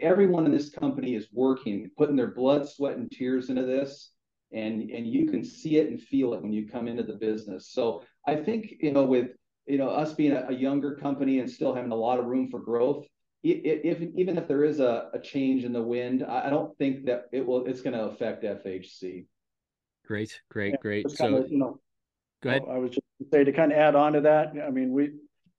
[0.00, 4.12] Everyone in this company is working, putting their blood, sweat, and tears into this,
[4.52, 7.70] and you can see it and feel it when you come into the business.
[7.70, 9.28] So I think you know with
[9.66, 12.58] you know us being a younger company and still having a lot of room for
[12.58, 13.06] growth,
[13.44, 17.06] if, even if there is a, a change in the wind, I, I don't think
[17.06, 19.26] that it will it's going to affect FHC.
[20.06, 21.10] Great, great, yeah, great.
[21.10, 21.80] So of, you know,
[22.42, 22.62] go ahead.
[22.70, 24.54] I was just to say to kind of add on to that.
[24.66, 25.10] I mean, we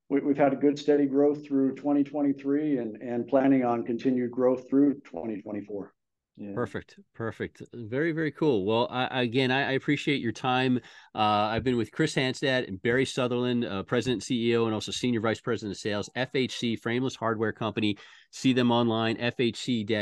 [0.09, 4.69] we, have had a good steady growth through 2023 and, and planning on continued growth
[4.69, 5.94] through 2024.
[6.37, 6.51] Yeah.
[6.53, 6.99] Perfect.
[7.13, 7.61] Perfect.
[7.73, 8.65] Very, very cool.
[8.65, 10.81] Well, I, again, I, I, appreciate your time.
[11.13, 15.21] Uh, I've been with Chris Hanstad and Barry Sutherland, uh, President, CEO, and also Senior
[15.21, 17.97] Vice President of Sales, FHC, Frameless Hardware Company.
[18.31, 19.99] See them online, fhc-usa.com.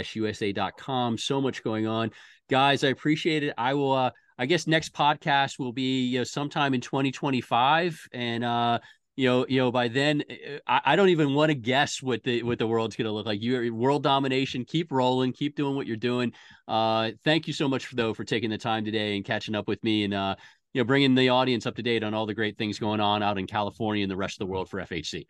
[1.20, 2.10] So much going on.
[2.50, 3.54] Guys, I appreciate it.
[3.56, 8.08] I will, uh, I guess next podcast will be you know, sometime in 2025.
[8.12, 8.80] And, uh,
[9.16, 12.02] you know, you know, by then, eh, eh, I, I don't even want to guess
[12.02, 13.42] what the what the world's going to look like.
[13.42, 14.66] You world domination.
[14.66, 15.34] Keep rolling.
[15.34, 16.34] Keep doing what you're doing.
[16.68, 19.68] Uh, thank you so much for, though for taking the time today and catching up
[19.68, 20.36] with me and uh,
[20.74, 23.22] you know, bringing the audience up to date on all the great things going on
[23.22, 25.26] out in California and the rest of the world for FHC.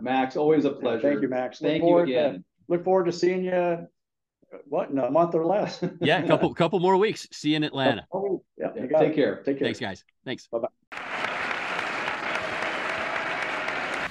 [0.00, 1.02] Max, always a pleasure.
[1.02, 1.58] Thank you, Max.
[1.58, 2.34] Thank you again.
[2.34, 3.88] To, look forward to seeing you.
[4.64, 5.82] What in a month or less?
[6.00, 7.26] yeah, a couple couple more weeks.
[7.32, 8.06] See you in Atlanta.
[8.12, 8.68] Oh, yeah,
[8.98, 9.42] take care.
[9.44, 9.66] Take care.
[9.66, 10.04] Thanks, guys.
[10.24, 10.46] Thanks.
[10.48, 11.19] Bye bye.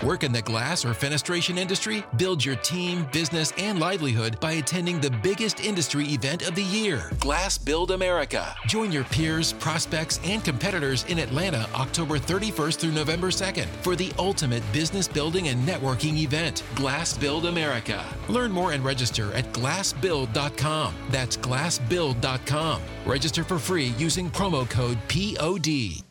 [0.03, 2.05] Work in the glass or fenestration industry?
[2.15, 7.11] Build your team, business, and livelihood by attending the biggest industry event of the year,
[7.19, 8.55] Glass Build America.
[8.65, 14.13] Join your peers, prospects, and competitors in Atlanta October 31st through November 2nd for the
[14.17, 18.05] ultimate business building and networking event, Glass Build America.
[18.29, 20.95] Learn more and register at glassbuild.com.
[21.09, 22.81] That's glassbuild.com.
[23.05, 26.08] Register for free using promo code POD.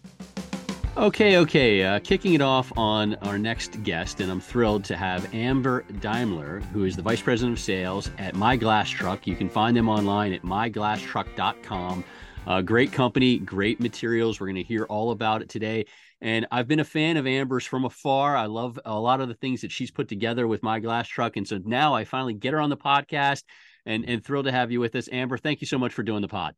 [0.99, 1.85] Okay, okay.
[1.85, 6.61] Uh, kicking it off on our next guest, and I'm thrilled to have Amber Deimler,
[6.73, 9.25] who is the Vice President of Sales at My Glass Truck.
[9.25, 12.05] You can find them online at myglasstruck.com.
[12.49, 14.41] Uh, great company, great materials.
[14.41, 15.87] We're going to hear all about it today.
[16.21, 18.37] And I've been a fan of Amber's from afar.
[18.37, 21.37] I love a lot of the things that she's put together with My Glass Truck.
[21.37, 23.45] And so now I finally get her on the podcast
[23.87, 25.09] and, and thrilled to have you with us.
[25.13, 26.57] Amber, thank you so much for doing the pod.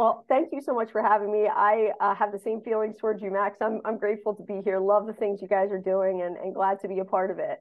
[0.00, 1.46] Well, thank you so much for having me.
[1.46, 3.58] I uh, have the same feelings towards you, Max.
[3.60, 4.78] I'm, I'm grateful to be here.
[4.78, 7.38] Love the things you guys are doing and, and glad to be a part of
[7.38, 7.58] it.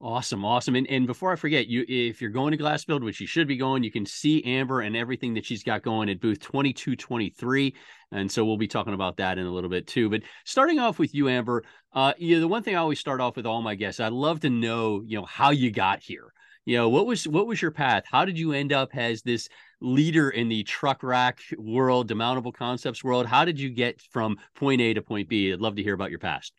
[0.00, 0.74] Awesome, awesome.
[0.74, 3.46] And, and before I forget, you if you're going to Glass Build, which you should
[3.46, 7.72] be going, you can see Amber and everything that she's got going at booth 2223.
[8.10, 10.10] And so we'll be talking about that in a little bit too.
[10.10, 13.20] But starting off with you, Amber, uh, you know, the one thing I always start
[13.20, 16.32] off with all my guests, I'd love to know, you know, how you got here
[16.66, 18.04] you know what was what was your path?
[18.10, 19.48] How did you end up as this
[19.80, 23.24] leader in the truck rack world demountable concepts world?
[23.24, 25.52] How did you get from point a to point b?
[25.52, 26.52] I'd love to hear about your past.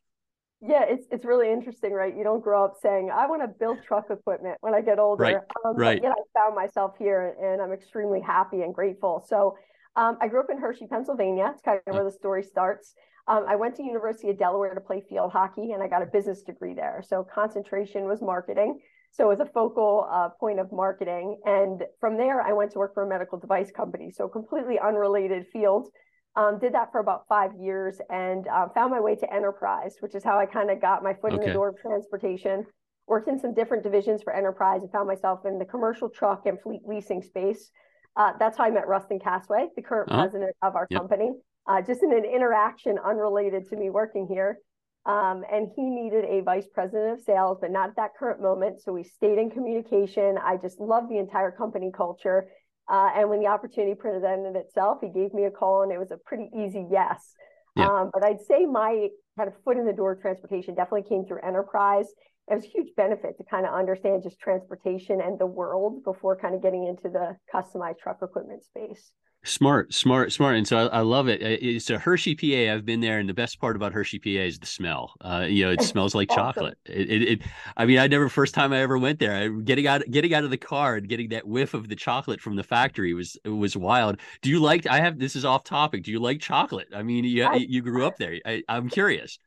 [0.62, 2.16] Yeah it's it's really interesting right?
[2.16, 5.24] You don't grow up saying i want to build truck equipment when i get older.
[5.24, 6.02] Right, um, right.
[6.02, 9.24] yet i found myself here and i'm extremely happy and grateful.
[9.28, 9.58] So
[9.98, 11.52] um, i grew up in hershey pennsylvania.
[11.54, 12.96] It's kind of where the story starts.
[13.28, 16.06] Um, I went to University of Delaware to play field hockey, and I got a
[16.06, 17.04] business degree there.
[17.06, 18.80] So concentration was marketing.
[19.12, 21.40] So it was a focal uh, point of marketing.
[21.46, 24.12] And from there, I went to work for a medical device company.
[24.12, 25.90] So completely unrelated field.
[26.36, 30.14] Um, did that for about five years and uh, found my way to enterprise, which
[30.14, 31.42] is how I kind of got my foot okay.
[31.42, 32.66] in the door of transportation.
[33.08, 36.62] Worked in some different divisions for enterprise and found myself in the commercial truck and
[36.62, 37.72] fleet leasing space.
[38.16, 40.22] Uh, that's how I met Rustin Casway, the current uh-huh.
[40.24, 41.00] president of our yep.
[41.00, 41.32] company.
[41.68, 44.60] Uh, just in an interaction unrelated to me working here.
[45.08, 48.82] Um, and he needed a vice president of sales, but not at that current moment.
[48.82, 50.38] So we stayed in communication.
[50.38, 52.48] I just love the entire company culture.
[52.90, 56.12] Uh, and when the opportunity presented itself, he gave me a call and it was
[56.12, 57.36] a pretty easy yes.
[57.78, 57.88] Yeah.
[57.88, 61.40] Um, but I'd say my kind of foot in the door transportation definitely came through
[61.42, 62.08] enterprise.
[62.50, 66.38] It was a huge benefit to kind of understand just transportation and the world before
[66.38, 69.12] kind of getting into the customized truck equipment space.
[69.44, 70.58] Smart, smart, smart.
[70.58, 71.42] And so I, I, love it.
[71.42, 72.74] It's a Hershey, PA.
[72.74, 75.14] I've been there, and the best part about Hershey, PA is the smell.
[75.22, 76.44] Uh, you know, it smells like awesome.
[76.44, 76.78] chocolate.
[76.86, 77.42] It, it, it,
[77.78, 79.34] I mean, I never first time I ever went there.
[79.34, 82.42] I, getting out, getting out of the car and getting that whiff of the chocolate
[82.42, 84.20] from the factory was was wild.
[84.42, 84.86] Do you like?
[84.86, 86.04] I have this is off topic.
[86.04, 86.90] Do you like chocolate?
[86.94, 88.38] I mean, you I, you grew up there.
[88.46, 89.40] I, I'm curious.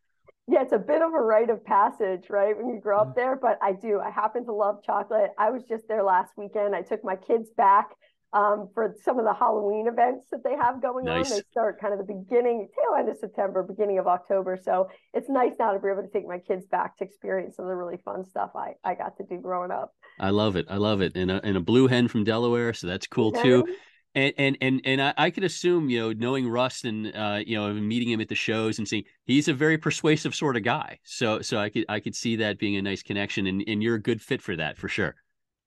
[0.49, 2.57] Yeah, it's a bit of a rite of passage, right?
[2.57, 3.15] When you grow up mm.
[3.17, 4.01] there, but I do.
[4.01, 5.31] I happen to love chocolate.
[5.39, 6.75] I was just there last weekend.
[6.75, 7.91] I took my kids back
[8.33, 11.31] um, for some of the Halloween events that they have going nice.
[11.31, 11.39] on.
[11.39, 14.59] They start kind of the beginning, tail end of September, beginning of October.
[14.63, 17.65] So it's nice now to be able to take my kids back to experience some
[17.65, 19.95] of the really fun stuff I, I got to do growing up.
[20.19, 20.67] I love it.
[20.71, 21.17] I love it.
[21.17, 22.73] And a, and a blue hen from Delaware.
[22.73, 23.67] So that's cool too.
[24.13, 27.57] And and and and I, I could assume, you know, knowing Russ and uh, you
[27.57, 30.99] know, meeting him at the shows and seeing he's a very persuasive sort of guy.
[31.05, 33.95] So so I could I could see that being a nice connection and, and you're
[33.95, 35.15] a good fit for that for sure.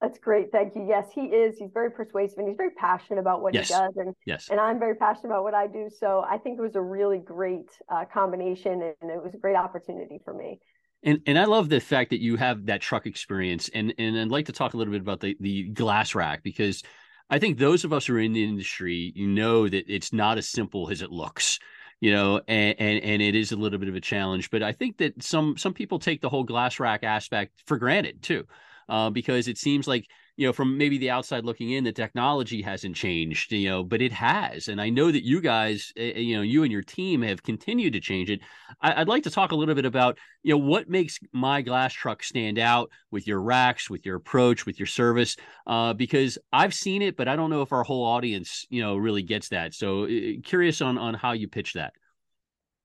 [0.04, 0.52] That's great.
[0.52, 0.84] Thank you.
[0.86, 1.56] Yes, he is.
[1.56, 3.68] He's very persuasive and he's very passionate about what yes.
[3.68, 3.96] he does.
[3.96, 4.50] And, yes.
[4.50, 5.88] and I'm very passionate about what I do.
[5.98, 9.56] So I think it was a really great uh, combination and it was a great
[9.56, 10.60] opportunity for me.
[11.02, 13.70] And and I love the fact that you have that truck experience.
[13.72, 16.82] And and I'd like to talk a little bit about the, the glass rack because
[17.30, 20.36] I think those of us who are in the industry, you know that it's not
[20.36, 21.58] as simple as it looks
[22.00, 24.72] you know and, and and it is a little bit of a challenge but i
[24.72, 28.44] think that some some people take the whole glass rack aspect for granted too
[28.88, 32.60] uh, because it seems like you know from maybe the outside looking in the technology
[32.60, 34.68] hasn't changed you know but it has.
[34.68, 37.42] And i know that you guys eh, eh, you know you and your team have
[37.42, 38.40] continued to change it.
[38.80, 41.92] I, would like to talk a little bit about you know what makes my glass
[41.92, 46.74] truck stand out with your racks with your approach with your service uh, because i've
[46.74, 49.74] seen it but i don't know if our whole audience you know really gets that.
[49.74, 51.92] So uh, curious on on how you pitch that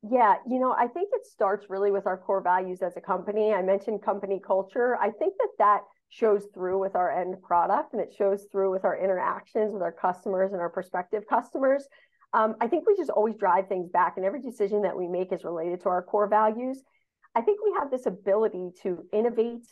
[0.01, 3.53] yeah, you know, I think it starts really with our core values as a company.
[3.53, 4.95] I mentioned company culture.
[4.95, 8.83] I think that that shows through with our end product and it shows through with
[8.83, 11.85] our interactions with our customers and our prospective customers.
[12.33, 15.33] Um, I think we just always drive things back, and every decision that we make
[15.33, 16.81] is related to our core values.
[17.35, 19.65] I think we have this ability to innovate,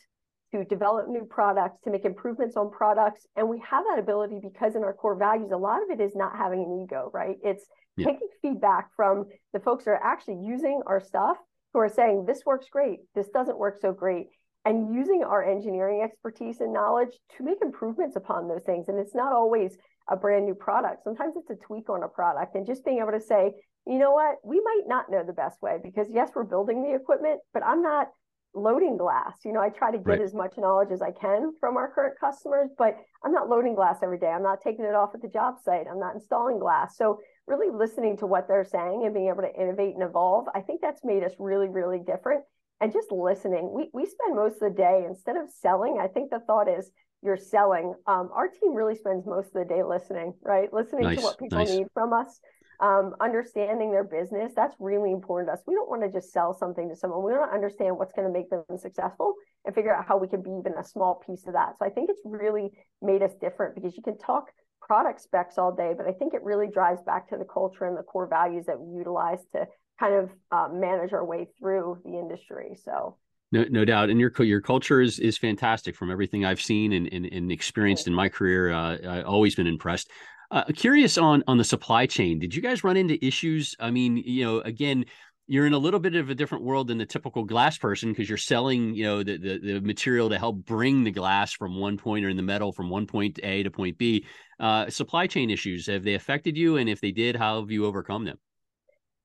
[0.51, 3.27] to develop new products, to make improvements on products.
[3.35, 6.15] And we have that ability because in our core values, a lot of it is
[6.15, 7.37] not having an ego, right?
[7.43, 7.65] It's
[7.97, 8.07] yeah.
[8.07, 11.37] taking feedback from the folks that are actually using our stuff
[11.73, 14.27] who are saying this works great, this doesn't work so great,
[14.65, 18.87] and using our engineering expertise and knowledge to make improvements upon those things.
[18.87, 19.77] And it's not always
[20.09, 21.03] a brand new product.
[21.03, 23.51] Sometimes it's a tweak on a product and just being able to say,
[23.85, 26.95] you know what, we might not know the best way because yes, we're building the
[26.95, 28.07] equipment, but I'm not
[28.53, 29.37] loading glass.
[29.45, 30.21] You know, I try to get right.
[30.21, 33.99] as much knowledge as I can from our current customers, but I'm not loading glass
[34.01, 34.27] every day.
[34.27, 35.85] I'm not taking it off at the job site.
[35.89, 36.97] I'm not installing glass.
[36.97, 40.61] So really listening to what they're saying and being able to innovate and evolve, I
[40.61, 42.43] think that's made us really, really different.
[42.79, 43.71] And just listening.
[43.73, 45.97] We we spend most of the day instead of selling.
[45.99, 46.91] I think the thought is
[47.23, 47.95] you're selling.
[48.05, 50.71] Um, our team really spends most of the day listening, right?
[50.71, 51.71] Listening nice, to what people nice.
[51.71, 52.39] need from us
[52.79, 56.53] um, understanding their business that's really important to us we don't want to just sell
[56.53, 59.33] something to someone we want to understand what's going to make them successful
[59.65, 61.89] and figure out how we can be even a small piece of that so i
[61.89, 62.69] think it's really
[63.01, 64.51] made us different because you can talk
[64.87, 67.97] product specs all day but i think it really drives back to the culture and
[67.97, 69.67] the core values that we utilize to
[69.99, 73.17] kind of uh, manage our way through the industry so
[73.51, 74.09] no, no doubt.
[74.09, 78.07] And your your culture is is fantastic from everything I've seen and, and, and experienced
[78.07, 78.73] in my career.
[78.73, 80.09] Uh, I've always been impressed.
[80.51, 82.39] Uh, curious on on the supply chain.
[82.39, 83.75] Did you guys run into issues?
[83.79, 85.05] I mean, you know, again,
[85.47, 88.27] you're in a little bit of a different world than the typical glass person because
[88.27, 91.97] you're selling, you know, the, the, the material to help bring the glass from one
[91.97, 94.25] point or in the metal from one point A to point B.
[94.59, 97.85] Uh, supply chain issues have they affected you, and if they did, how have you
[97.85, 98.37] overcome them?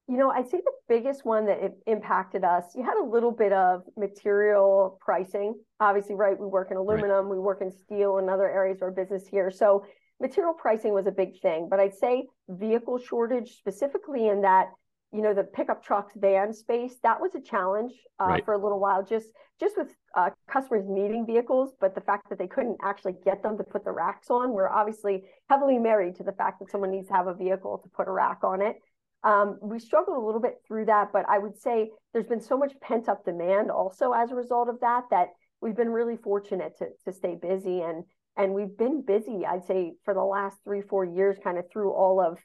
[0.08, 2.64] You know, I'd say the biggest one that it impacted us.
[2.76, 5.54] You had a little bit of material pricing.
[5.80, 6.38] Obviously, right?
[6.38, 7.30] We work in aluminum, right.
[7.30, 9.50] we work in steel, and other areas of our business here.
[9.50, 9.84] So
[10.20, 14.70] material pricing was a big thing, but I'd say vehicle shortage specifically in that
[15.12, 18.44] you know the pickup trucks van space that was a challenge uh, right.
[18.44, 19.28] for a little while just
[19.60, 23.56] just with uh, customers needing vehicles but the fact that they couldn't actually get them
[23.56, 27.08] to put the racks on we're obviously heavily married to the fact that someone needs
[27.08, 28.76] to have a vehicle to put a rack on it
[29.24, 32.56] um, we struggled a little bit through that but i would say there's been so
[32.56, 35.28] much pent up demand also as a result of that that
[35.60, 38.04] we've been really fortunate to, to stay busy and
[38.36, 41.92] and we've been busy i'd say for the last three four years kind of through
[41.92, 42.38] all of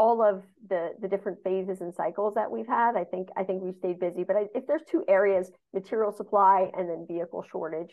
[0.00, 3.62] all of the the different phases and cycles that we've had i think i think
[3.62, 4.24] we've stayed busy.
[4.24, 7.92] But I, if there's two areas material supply and then vehicle shortage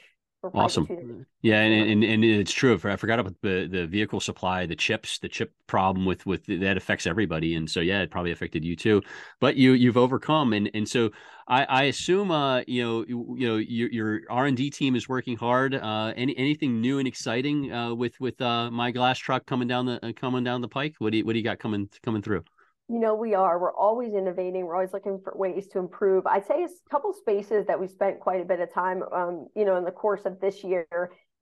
[0.54, 1.26] awesome.
[1.42, 5.20] yeah and, and and it's true i forgot about the the vehicle supply the chips
[5.20, 8.76] the chip problem with with that affects everybody and so yeah it probably affected you
[8.76, 9.02] too
[9.40, 11.10] but you you've overcome and and so
[11.48, 15.36] i i assume uh you know you, you know your, your r&d team is working
[15.36, 19.68] hard uh any anything new and exciting uh with with uh my glass truck coming
[19.68, 20.96] down the uh, coming down the pike?
[21.00, 22.44] What do you what do you got coming coming through
[22.90, 26.26] you know we are we're always innovating we're always looking for ways to improve.
[26.26, 29.66] I'd say a couple spaces that we spent quite a bit of time um, you
[29.66, 30.88] know in the course of this year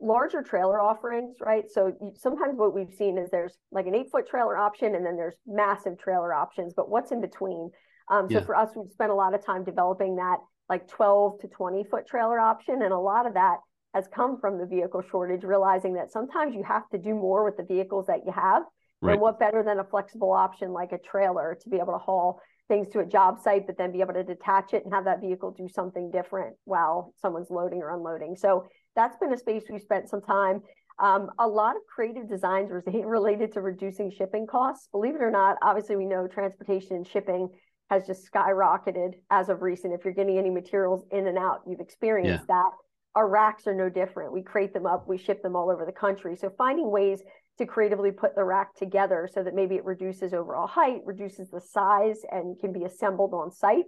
[0.01, 1.65] larger trailer offerings right?
[1.71, 5.05] So you, sometimes what we've seen is there's like an eight foot trailer option and
[5.05, 7.69] then there's massive trailer options but what's in between?
[8.11, 8.43] Um, so yeah.
[8.43, 12.07] for us we've spent a lot of time developing that like 12 to 20 foot
[12.07, 13.57] trailer option and a lot of that
[13.93, 17.55] has come from the vehicle shortage realizing that sometimes you have to do more with
[17.55, 18.63] the vehicles that you have
[19.01, 19.13] Right.
[19.13, 22.41] And what better than a flexible option like a trailer to be able to haul
[22.67, 25.21] things to a job site, but then be able to detach it and have that
[25.21, 28.35] vehicle do something different while someone's loading or unloading.
[28.35, 30.61] So that's been a space we spent some time.
[30.97, 34.87] Um, a lot of creative designs were related to reducing shipping costs.
[34.91, 37.49] Believe it or not, obviously we know transportation and shipping
[37.89, 39.93] has just skyrocketed as of recent.
[39.93, 42.55] If you're getting any materials in and out, you've experienced yeah.
[42.55, 42.71] that.
[43.13, 44.33] Our racks are no different.
[44.33, 46.35] We crate them up, we ship them all over the country.
[46.35, 47.21] So finding ways
[47.57, 51.61] to creatively put the rack together so that maybe it reduces overall height, reduces the
[51.61, 53.85] size, and can be assembled on site.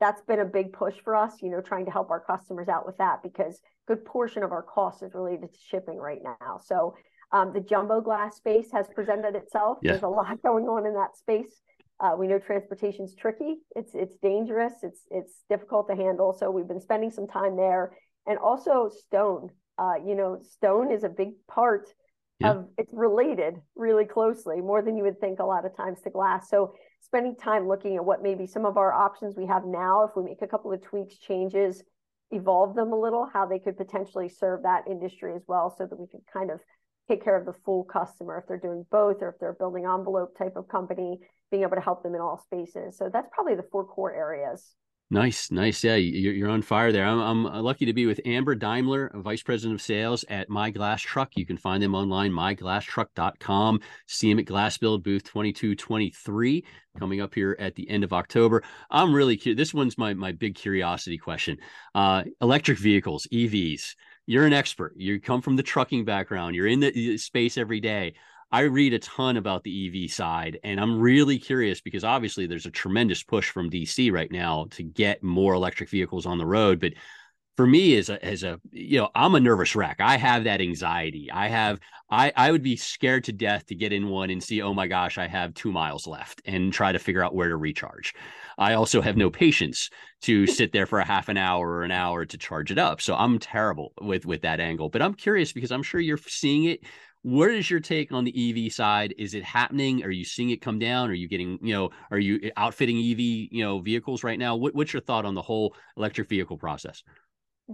[0.00, 2.86] That's been a big push for us, you know, trying to help our customers out
[2.86, 6.60] with that because good portion of our cost is related to shipping right now.
[6.64, 6.94] So
[7.32, 9.78] um, the jumbo glass space has presented itself.
[9.82, 9.92] Yeah.
[9.92, 11.60] There's a lot going on in that space.
[12.00, 13.56] Uh, we know transportation's tricky.
[13.76, 14.72] It's it's dangerous.
[14.82, 16.32] It's it's difficult to handle.
[16.32, 17.92] So we've been spending some time there,
[18.26, 19.50] and also stone.
[19.76, 21.88] Uh, you know, stone is a big part
[22.40, 22.50] yeah.
[22.50, 26.10] of it's related really closely more than you would think a lot of times to
[26.10, 26.48] glass.
[26.48, 30.16] So spending time looking at what maybe some of our options we have now if
[30.16, 31.82] we make a couple of tweaks changes
[32.30, 35.98] evolve them a little how they could potentially serve that industry as well so that
[35.98, 36.60] we can kind of
[37.08, 40.38] take care of the full customer if they're doing both or if they're building envelope
[40.38, 41.18] type of company
[41.50, 42.96] being able to help them in all spaces.
[42.96, 44.74] So that's probably the four core areas
[45.12, 45.82] Nice, nice.
[45.82, 47.04] Yeah, you're on fire there.
[47.04, 51.02] I'm, I'm lucky to be with Amber Deimler, Vice President of Sales at My Glass
[51.02, 51.36] Truck.
[51.36, 53.80] You can find them online, myglasstruck.com.
[54.06, 56.64] See them at Glass Build booth 2223
[56.96, 58.62] coming up here at the end of October.
[58.88, 59.58] I'm really curious.
[59.58, 61.58] This one's my, my big curiosity question.
[61.92, 63.96] Uh, electric vehicles, EVs.
[64.26, 64.92] You're an expert.
[64.96, 66.54] You come from the trucking background.
[66.54, 68.14] You're in the space every day.
[68.52, 72.66] I read a ton about the EV side, and I'm really curious because obviously there's
[72.66, 76.80] a tremendous push from DC right now to get more electric vehicles on the road.
[76.80, 76.94] But
[77.56, 79.98] for me, as a as a you know, I'm a nervous wreck.
[80.00, 81.30] I have that anxiety.
[81.30, 81.78] I have
[82.10, 84.86] I I would be scared to death to get in one and see, oh my
[84.86, 88.14] gosh, I have two miles left and try to figure out where to recharge.
[88.58, 89.90] I also have no patience
[90.22, 93.00] to sit there for a half an hour or an hour to charge it up.
[93.00, 94.88] So I'm terrible with with that angle.
[94.88, 96.80] But I'm curious because I'm sure you're seeing it
[97.22, 99.14] what is your take on the EV side?
[99.18, 100.02] Is it happening?
[100.04, 101.10] Are you seeing it come down?
[101.10, 104.56] Are you getting, you know, are you outfitting EV, you know, vehicles right now?
[104.56, 107.02] What, what's your thought on the whole electric vehicle process?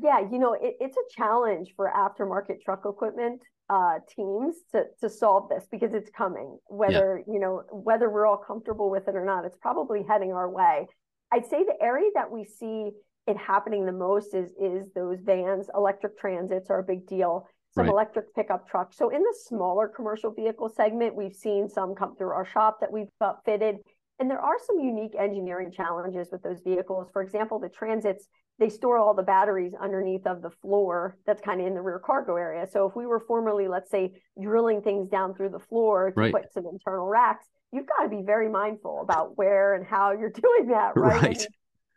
[0.03, 5.09] Yeah, you know, it, it's a challenge for aftermarket truck equipment uh, teams to to
[5.09, 6.59] solve this because it's coming.
[6.69, 7.33] Whether yeah.
[7.33, 10.87] you know whether we're all comfortable with it or not, it's probably heading our way.
[11.33, 12.91] I'd say the area that we see
[13.27, 15.69] it happening the most is is those vans.
[15.75, 17.93] Electric transits are a big deal some right.
[17.93, 18.97] electric pickup trucks.
[18.97, 22.91] So in the smaller commercial vehicle segment, we've seen some come through our shop that
[22.91, 23.09] we've
[23.45, 23.77] fitted.
[24.19, 27.09] And there are some unique engineering challenges with those vehicles.
[27.13, 31.61] For example, the transits, they store all the batteries underneath of the floor that's kind
[31.61, 32.67] of in the rear cargo area.
[32.67, 36.33] So if we were formerly, let's say, drilling things down through the floor to right.
[36.33, 40.31] put some internal racks, you've got to be very mindful about where and how you're
[40.43, 41.23] doing that, right?
[41.23, 41.47] right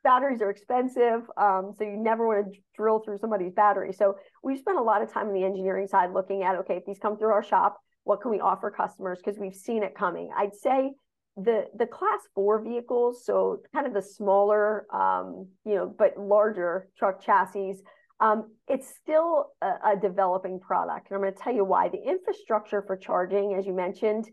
[0.04, 1.22] batteries are expensive.
[1.38, 3.93] Um, so you never want to drill through somebody's battery.
[3.93, 6.86] So we've spent a lot of time on the engineering side looking at, okay, if
[6.86, 9.20] these come through our shop, what can we offer customers?
[9.24, 10.30] Because we've seen it coming.
[10.36, 10.91] I'd say
[11.38, 16.89] the the class four vehicles, so kind of the smaller, um, you know, but larger
[16.97, 17.76] truck chassis,
[18.20, 21.10] um, it's still a, a developing product.
[21.10, 21.89] And I'm going to tell you why.
[21.89, 24.30] The infrastructure for charging, as you mentioned,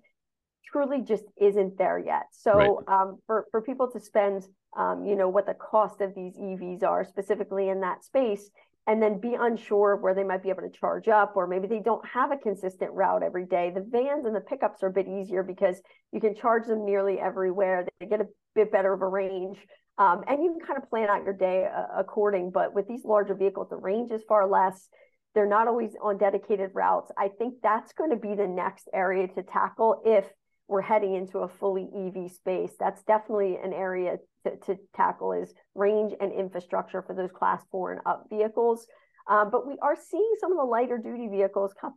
[0.72, 2.24] truly just isn't there yet.
[2.32, 2.70] So right.
[2.88, 4.44] um, for for people to spend,
[4.76, 8.50] um, you know, what the cost of these EVs are specifically in that space,
[8.86, 11.80] and then be unsure where they might be able to charge up, or maybe they
[11.80, 13.72] don't have a consistent route every day.
[13.74, 15.80] The vans and the pickups are a bit easier because
[16.12, 17.86] you can charge them nearly everywhere.
[17.98, 19.58] They get a bit better of a range.
[19.98, 22.50] Um, and you can kind of plan out your day uh, according.
[22.50, 24.88] But with these larger vehicles, the range is far less.
[25.34, 27.10] They're not always on dedicated routes.
[27.18, 30.26] I think that's going to be the next area to tackle if
[30.68, 32.72] we're heading into a fully EV space.
[32.78, 37.92] That's definitely an area to, to tackle is range and infrastructure for those class four
[37.92, 38.86] and up vehicles.
[39.28, 41.94] Um, but we are seeing some of the lighter duty vehicles come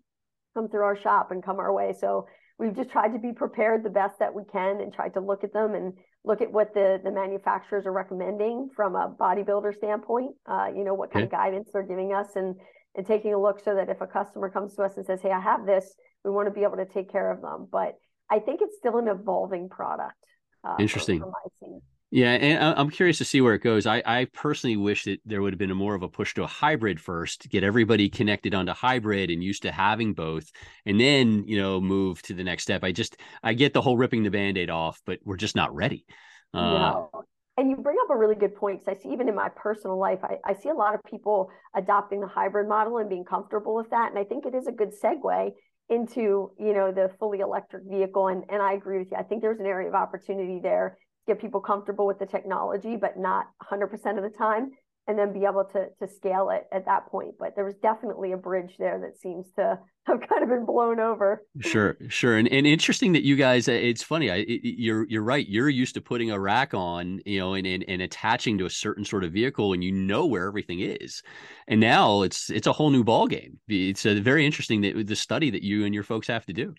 [0.56, 1.94] come through our shop and come our way.
[2.00, 5.20] So we've just tried to be prepared the best that we can and tried to
[5.20, 5.94] look at them and
[6.24, 10.36] look at what the the manufacturers are recommending from a bodybuilder standpoint.
[10.46, 11.36] Uh, you know what kind okay.
[11.36, 12.56] of guidance they're giving us and
[12.96, 15.32] and taking a look so that if a customer comes to us and says, "Hey,
[15.32, 17.68] I have this," we want to be able to take care of them.
[17.72, 17.96] But
[18.30, 20.16] I think it's still an evolving product.
[20.64, 21.24] Uh, Interesting.
[22.12, 23.86] yeah, and I'm curious to see where it goes.
[23.86, 26.44] I, I personally wish that there would have been a more of a push to
[26.44, 30.52] a hybrid first, get everybody connected onto hybrid and used to having both,
[30.86, 32.84] and then you know move to the next step.
[32.84, 36.06] I just I get the whole ripping the band-aid off, but we're just not ready.
[36.54, 37.06] Uh,
[37.58, 40.00] And you bring up a really good point because I see even in my personal
[40.00, 43.76] life, I, I see a lot of people adopting the hybrid model and being comfortable
[43.76, 44.10] with that.
[44.10, 45.52] And I think it is a good segue
[45.90, 49.18] into you know the fully electric vehicle and and I agree with you.
[49.18, 52.96] I think there's an area of opportunity there to get people comfortable with the technology
[52.96, 54.72] but not 100% of the time
[55.08, 57.36] and then be able to to scale it at that point.
[57.40, 61.00] But there was definitely a bridge there that seems to have kind of been blown
[61.00, 61.44] over.
[61.60, 62.38] Sure sure.
[62.38, 65.48] And, and interesting that you guys uh, it's funny I, it, you're you're right.
[65.48, 68.70] You're used to putting a rack on you know and, and and attaching to a
[68.70, 71.24] certain sort of vehicle and you know where everything is.
[71.68, 75.16] And now it's it's a whole new ball game it's a very interesting that the
[75.16, 76.76] study that you and your folks have to do.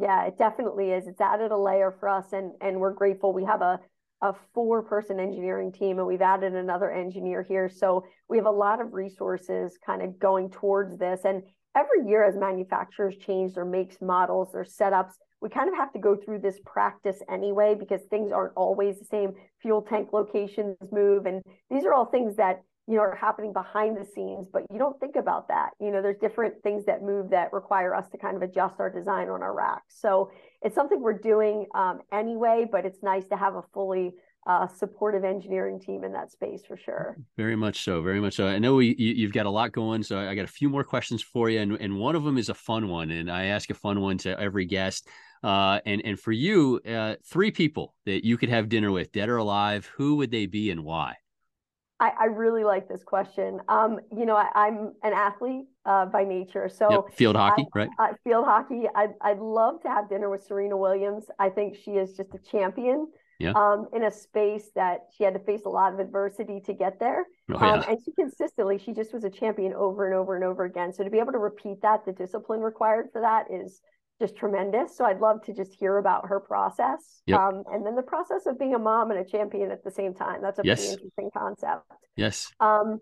[0.00, 1.08] Yeah it definitely is.
[1.08, 3.80] It's added a layer for us and and we're grateful we have a
[4.22, 8.50] a four person engineering team and we've added another engineer here so we have a
[8.50, 11.42] lot of resources kind of going towards this and
[11.76, 15.12] every year as manufacturers change their makes, models, their setups,
[15.42, 19.04] we kind of have to go through this practice anyway because things aren't always the
[19.04, 19.32] same.
[19.60, 23.96] Fuel tank locations move, and these are all things that you know are happening behind
[23.96, 25.70] the scenes, but you don't think about that.
[25.78, 28.90] You know, there's different things that move that require us to kind of adjust our
[28.90, 30.00] design on our racks.
[30.00, 30.30] So
[30.62, 34.14] it's something we're doing um, anyway, but it's nice to have a fully
[34.46, 37.16] uh, supportive engineering team in that space for sure.
[37.36, 38.00] Very much so.
[38.00, 38.46] Very much so.
[38.46, 40.84] I know we, you, have got a lot going, so I got a few more
[40.84, 43.70] questions for you, and, and one of them is a fun one, and I ask
[43.70, 45.08] a fun one to every guest.
[45.42, 49.28] Uh, and and for you, uh, three people that you could have dinner with, dead
[49.28, 51.16] or alive, who would they be and why?
[51.98, 53.60] I, I really like this question.
[53.68, 57.16] Um, you know, I, am an athlete uh, by nature, so yep.
[57.16, 57.88] field hockey, I, right?
[57.98, 58.82] Uh, field hockey.
[58.94, 61.24] I'd, I'd love to have dinner with Serena Williams.
[61.38, 63.08] I think she is just a champion
[63.38, 63.52] yeah.
[63.52, 66.98] um, in a space that she had to face a lot of adversity to get
[66.98, 67.24] there.
[67.52, 67.72] Oh, yeah.
[67.72, 70.92] um, and she consistently, she just was a champion over and over and over again.
[70.92, 73.80] So to be able to repeat that, the discipline required for that is
[74.20, 74.96] just tremendous.
[74.96, 77.22] So I'd love to just hear about her process.
[77.26, 77.38] Yep.
[77.38, 80.14] Um, and then the process of being a mom and a champion at the same
[80.14, 80.40] time.
[80.42, 80.80] That's a Yes.
[80.80, 81.84] pretty interesting concept.
[82.16, 82.50] Yes.
[82.58, 83.00] Um,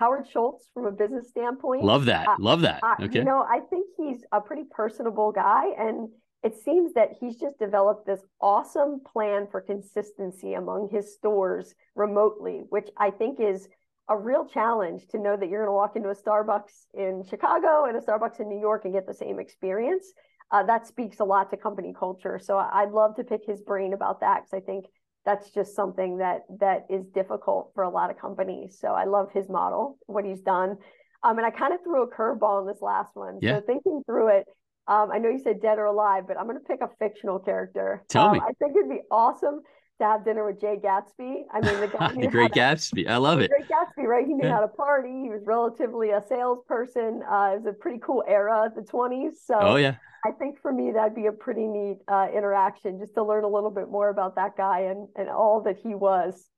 [0.00, 2.26] Howard Schultz, from a business standpoint, Love that.
[2.28, 2.80] Uh, Love that.
[2.82, 3.20] uh, Okay.
[3.20, 6.08] You know, I think he's a pretty personable guy, and
[6.42, 12.62] it seems that he's just developed this awesome plan for consistency among his stores remotely,
[12.68, 13.68] which I think is
[14.10, 17.84] a real challenge to know that you're going to walk into a Starbucks in Chicago
[17.86, 20.12] and a Starbucks in New York and get the same experience.
[20.50, 22.38] Uh, that speaks a lot to company culture.
[22.42, 24.84] So I'd love to pick his brain about that because I think
[25.24, 28.78] that's just something that that is difficult for a lot of companies.
[28.78, 30.76] So I love his model, what he's done.
[31.22, 33.38] Um, and I kind of threw a curveball in this last one.
[33.40, 33.58] Yeah.
[33.58, 34.44] So thinking through it,
[34.86, 37.38] um, I know you said dead or alive, but I'm going to pick a fictional
[37.38, 38.04] character.
[38.08, 38.40] Tell um, me.
[38.40, 39.62] I think it'd be awesome
[40.00, 41.42] to have dinner with Jay Gatsby.
[41.52, 43.08] I mean, the guy the Great Gatsby.
[43.08, 43.50] I love it.
[43.50, 44.26] Great Gatsby, right?
[44.26, 44.54] He knew Yeah.
[44.56, 45.22] how to party.
[45.22, 47.22] He was relatively a salesperson.
[47.30, 49.36] Uh, it was a pretty cool era, the 20s.
[49.44, 49.96] So Oh yeah.
[50.26, 53.48] I think for me that'd be a pretty neat uh, interaction just to learn a
[53.48, 56.48] little bit more about that guy and and all that he was.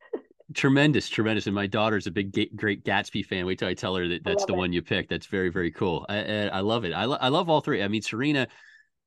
[0.54, 1.46] Tremendous, tremendous.
[1.46, 3.46] And my daughter's a big Great Gatsby fan.
[3.46, 4.56] Wait till I tell her that that's the it.
[4.56, 5.10] one you picked.
[5.10, 6.06] That's very, very cool.
[6.08, 6.92] I, I, I love it.
[6.92, 7.82] I, lo- I love all three.
[7.82, 8.46] I mean, Serena,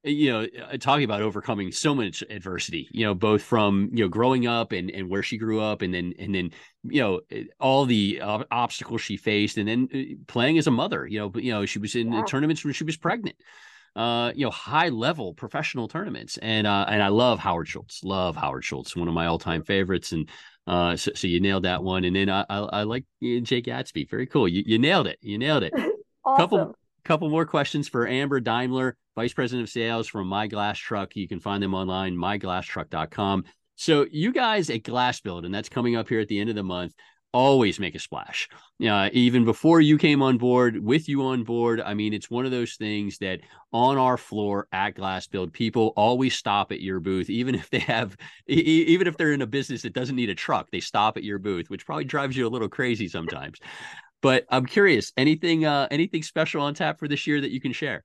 [0.03, 4.09] you know, uh, talking about overcoming so much adversity, you know, both from, you know,
[4.09, 6.51] growing up and, and where she grew up and then, and then,
[6.83, 11.05] you know, eh, all the uh, obstacles she faced and then playing as a mother,
[11.05, 12.23] you know, but, you know, she was in Yeah.
[12.23, 13.35] tournaments when she was pregnant.
[13.95, 18.03] Uh, you know, high level professional tournaments, and uh, and I love Howard Schultz.
[18.03, 20.29] Love Howard Schultz, one of my all time favorites, and
[20.67, 22.05] uh, so, so you nailed that one.
[22.05, 24.09] And then I I, I like Jake Gatsby.
[24.09, 24.47] Very cool.
[24.47, 25.17] You you nailed it.
[25.21, 25.75] You nailed it.
[26.25, 26.35] Awesome.
[26.35, 31.15] Couple couple more questions for Amber Deimler, Vice President of Sales from My Glass Truck.
[31.15, 33.45] You can find them online, myglasstruck.com.
[33.75, 36.55] So you guys at Glass Build, and that's coming up here at the end of
[36.55, 36.93] the month,
[37.31, 38.47] always make a splash.
[38.85, 42.45] Uh, even before you came on board, with you on board, I mean, it's one
[42.45, 43.41] of those things that
[43.71, 47.79] on our floor at Glass Build, people always stop at your booth, even if they
[47.79, 48.17] have,
[48.49, 51.23] e- even if they're in a business that doesn't need a truck, they stop at
[51.23, 53.59] your booth, which probably drives you a little crazy sometimes.
[54.21, 57.71] But I'm curious, anything, uh, anything special on tap for this year that you can
[57.71, 58.03] share?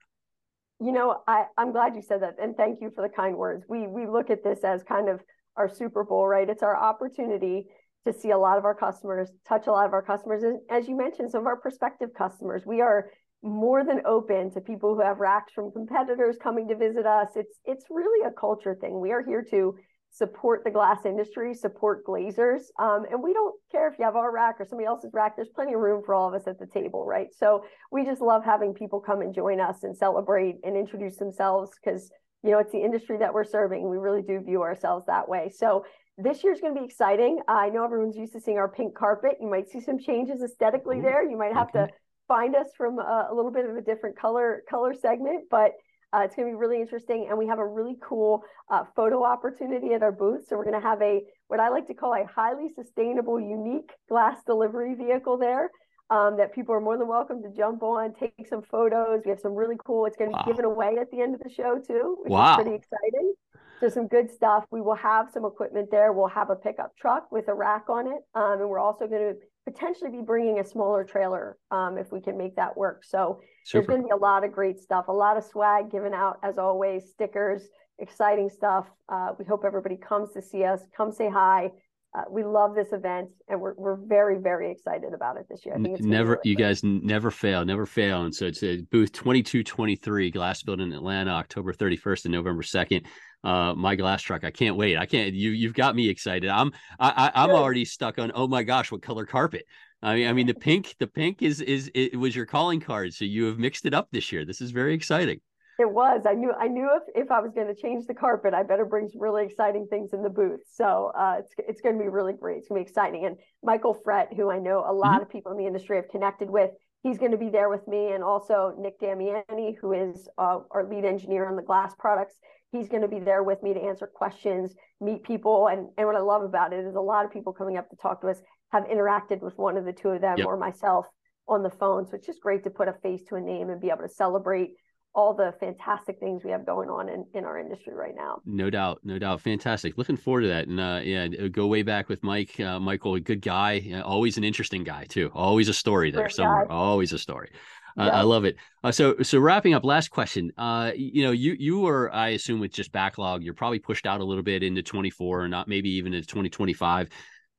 [0.81, 3.65] You know, I, I'm glad you said that, and thank you for the kind words.
[3.69, 5.21] We we look at this as kind of
[5.57, 6.49] our Super Bowl, right?
[6.49, 7.67] It's our opportunity
[8.07, 10.89] to see a lot of our customers, touch a lot of our customers, and as
[10.89, 12.65] you mentioned, some of our prospective customers.
[12.67, 13.11] We are
[13.43, 17.29] more than open to people who have racks from competitors coming to visit us.
[17.37, 19.01] It's it's really a culture thing.
[19.01, 19.77] We are here to
[20.15, 24.33] support the glass industry, support glazers, um, and we don't care if you have our
[24.33, 25.35] rack or somebody else's rack.
[25.35, 27.27] There's plenty of room for all of us at the table, right?
[27.37, 31.73] So we just love having people come and join us and celebrate and introduce themselves
[31.83, 32.13] because
[32.45, 33.91] you know it's the industry that we're serving.
[33.91, 35.51] We really do view ourselves that way.
[35.53, 35.85] So
[36.17, 37.41] this year's going to be exciting.
[37.49, 39.39] I know everyone's used to seeing our pink carpet.
[39.41, 41.29] You might see some changes aesthetically there.
[41.29, 41.87] You might have okay.
[41.87, 41.89] to
[42.29, 45.73] find us from a, a little bit of a different color color segment, but
[46.15, 47.27] uh, it's going to be really interesting.
[47.29, 50.47] And we have a really cool uh, photo opportunity at our booth.
[50.49, 53.91] So we're going to have a what I like to call a highly sustainable, unique
[54.09, 55.71] glass delivery vehicle there.
[56.11, 59.23] Um, that people are more than welcome to jump on, take some photos.
[59.25, 60.05] We have some really cool.
[60.05, 62.51] It's going to be given away at the end of the show too, which Wow.
[62.51, 63.33] is pretty exciting.
[63.81, 64.67] So some good stuff.
[64.71, 66.13] We will have some equipment there.
[66.13, 69.35] We'll have a pickup truck with a rack on it, um, and we're also going
[69.35, 73.05] to potentially be bringing a smaller trailer um, if we can make that work.
[73.05, 73.41] So
[73.73, 76.39] there's going to be a lot of great stuff, a lot of swag given out
[76.43, 77.63] as always, stickers,
[77.99, 78.87] exciting stuff.
[79.09, 81.71] Uh, we hope everybody comes to see us, come say hi.
[82.17, 85.75] Uh, we love this event, and we're we're very very excited about it this year.
[85.75, 89.11] I think it's never you guys never fail never fail and so it's a booth
[89.11, 93.05] 2223 glass building in atlanta october 31st and november 2nd
[93.45, 96.73] uh my glass truck i can't wait i can't you you've got me excited i'm
[96.99, 97.57] i, I i'm Good.
[97.57, 99.67] already stuck on oh my gosh what color carpet
[100.03, 103.15] i mean i mean the pink the pink is is it was your calling card
[103.15, 105.41] so you have mixed it up this year this is very exciting
[105.77, 106.23] It was.
[106.25, 106.53] I knew.
[106.53, 109.21] I knew if, if I was going to change the carpet, I better bring some
[109.21, 110.61] really exciting things in the booth.
[110.73, 112.59] So uh, it's it's going to be really great.
[112.59, 113.27] It's going to be exciting.
[113.27, 116.49] And Michael Frett, who I know a lot of people in the industry have connected
[116.49, 116.71] with,
[117.03, 120.89] he's going to be there with me, and also Nick Damiani, who is uh, our
[120.89, 122.37] lead engineer on the glass products.
[122.75, 126.17] He's going to be there with me to answer questions, meet people, and and what
[126.17, 128.41] I love about it is a lot of people coming up to talk to us
[128.73, 130.47] have interacted with one of the two of them Yep.
[130.49, 131.07] or myself
[131.47, 132.07] on the phone.
[132.07, 134.09] So it's just great to put a face to a name and be able to
[134.09, 134.71] celebrate
[135.15, 138.41] all the fantastic things we have going on in, in our industry right now.
[138.45, 139.41] No doubt, no doubt.
[139.43, 139.97] Fantastic.
[139.97, 140.67] Looking forward to that.
[140.67, 142.59] And uh, yeah, go way back with Mike.
[142.59, 143.81] Uh, Michael, a good guy.
[143.95, 145.31] Uh, always an interesting guy too.
[145.33, 146.67] Always a story there Great somewhere.
[146.67, 146.75] guy.
[146.75, 147.51] Always a story.
[147.99, 148.11] Uh, Yeah.
[148.11, 148.57] I love it.
[148.83, 149.85] Uh, so, so wrapping up.
[149.85, 150.51] Last question.
[150.59, 154.21] Uh, you know, you you were, I assume, with just backlog, you're probably pushed out
[154.21, 157.09] a little bit into 24, or not maybe even into 2025.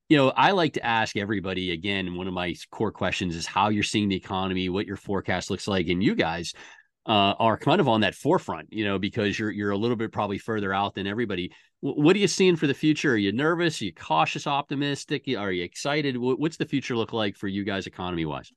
[0.10, 2.16] You know, I like to ask everybody again.
[2.16, 5.68] One of my core questions is how you're seeing the economy, what your forecast looks
[5.68, 6.54] like, and you guys
[7.08, 10.12] uh, are kind of on that forefront, you know, because you're you're a little bit
[10.12, 11.52] probably further out than everybody.
[11.84, 13.14] W- what are you seeing for the future?
[13.14, 13.82] Are you nervous?
[13.82, 15.24] Are you cautious, optimistic?
[15.38, 16.16] Are you excited?
[16.16, 18.52] W- what's the future look like for you guys, economy wise?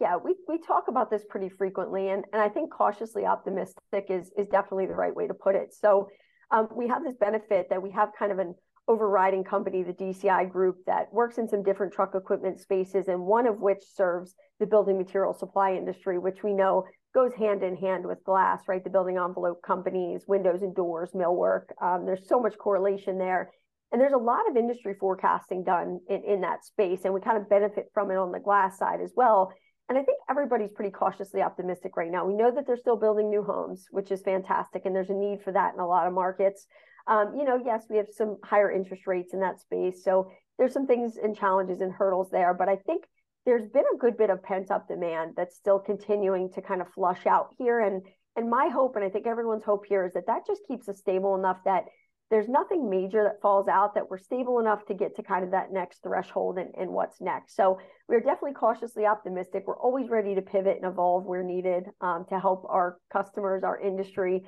[0.00, 4.30] Yeah, we, we talk about this pretty frequently, and, and I think cautiously optimistic is
[4.36, 5.74] is definitely the right way to put it.
[5.74, 6.08] So
[6.50, 8.54] um, we have this benefit that we have kind of an
[8.86, 13.46] overriding company, the DCI group, that works in some different truck equipment spaces, and one
[13.46, 16.84] of which serves the building material supply industry, which we know
[17.14, 18.84] goes hand in hand with glass, right?
[18.84, 21.64] The building envelope companies, windows and doors, millwork.
[21.82, 23.50] Um, there's so much correlation there.
[23.90, 27.38] And there's a lot of industry forecasting done in, in that space, and we kind
[27.38, 29.52] of benefit from it on the glass side as well.
[29.88, 32.26] And I think everybody's pretty cautiously optimistic right now.
[32.26, 35.42] We know that they're still building new homes, which is fantastic, and there's a need
[35.42, 36.66] for that in a lot of markets.
[37.06, 40.74] Um, you know, yes, we have some higher interest rates in that space, so there's
[40.74, 42.52] some things and challenges and hurdles there.
[42.52, 43.04] But I think
[43.46, 46.92] there's been a good bit of pent up demand that's still continuing to kind of
[46.92, 47.80] flush out here.
[47.80, 48.02] And
[48.36, 50.98] and my hope, and I think everyone's hope here, is that that just keeps us
[50.98, 51.86] stable enough that
[52.30, 55.52] there's nothing major that falls out that we're stable enough to get to kind of
[55.52, 57.56] that next threshold and, and what's next.
[57.56, 59.64] So we're definitely cautiously optimistic.
[59.66, 63.80] We're always ready to pivot and evolve where needed um, to help our customers our
[63.80, 64.42] industry.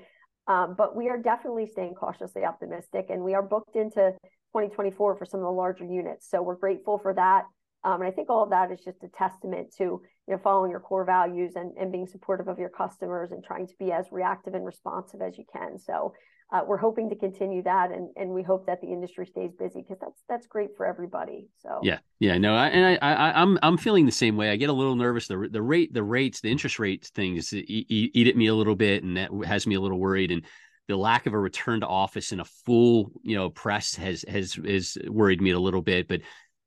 [0.46, 4.12] Um, but we are definitely staying cautiously optimistic and we are booked into
[4.52, 6.28] 2024 for some of the larger units.
[6.28, 7.44] So we're grateful for that.
[7.82, 10.70] Um, and I think all of that is just a testament to you know following
[10.70, 14.06] your core values and, and being supportive of your customers and trying to be as
[14.12, 15.78] reactive and responsive as you can.
[15.78, 16.12] So
[16.52, 19.82] uh, we're hoping to continue that, and and we hope that the industry stays busy
[19.82, 21.48] because that's that's great for everybody.
[21.62, 24.50] So yeah, yeah, no, I, and I, I I'm I'm feeling the same way.
[24.50, 25.28] I get a little nervous.
[25.28, 28.74] The the rate, the rates, the interest rates things eat, eat at me a little
[28.74, 30.32] bit, and that has me a little worried.
[30.32, 30.44] And
[30.88, 34.54] the lack of a return to office and a full you know press has has
[34.54, 36.20] has worried me a little bit, but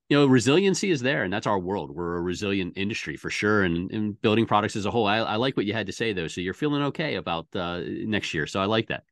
[0.10, 1.90] you know, resiliency is there, and that's our world.
[1.90, 5.08] We're a resilient industry for sure, and, and building products as a whole.
[5.08, 6.28] I, I, like what you had to say though.
[6.28, 8.46] So you're feeling okay about uh, next year.
[8.46, 9.04] So I like that.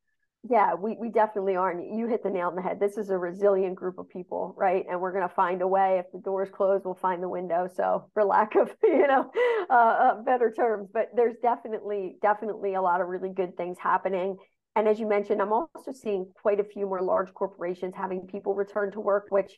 [0.50, 1.70] Yeah, we, we definitely are.
[1.70, 2.80] And you hit the nail on the head.
[2.80, 4.84] This is a resilient group of people, right?
[4.90, 6.00] And we're going to find a way.
[6.00, 7.70] If the door's closed, we'll find the window.
[7.76, 9.30] So, for lack of, you know,
[9.70, 14.38] uh, uh, better terms, but there's definitely, definitely a lot of really good things happening.
[14.76, 18.56] And as you mentioned, I'm also seeing quite a few more large corporations having people
[18.56, 19.52] return to work, which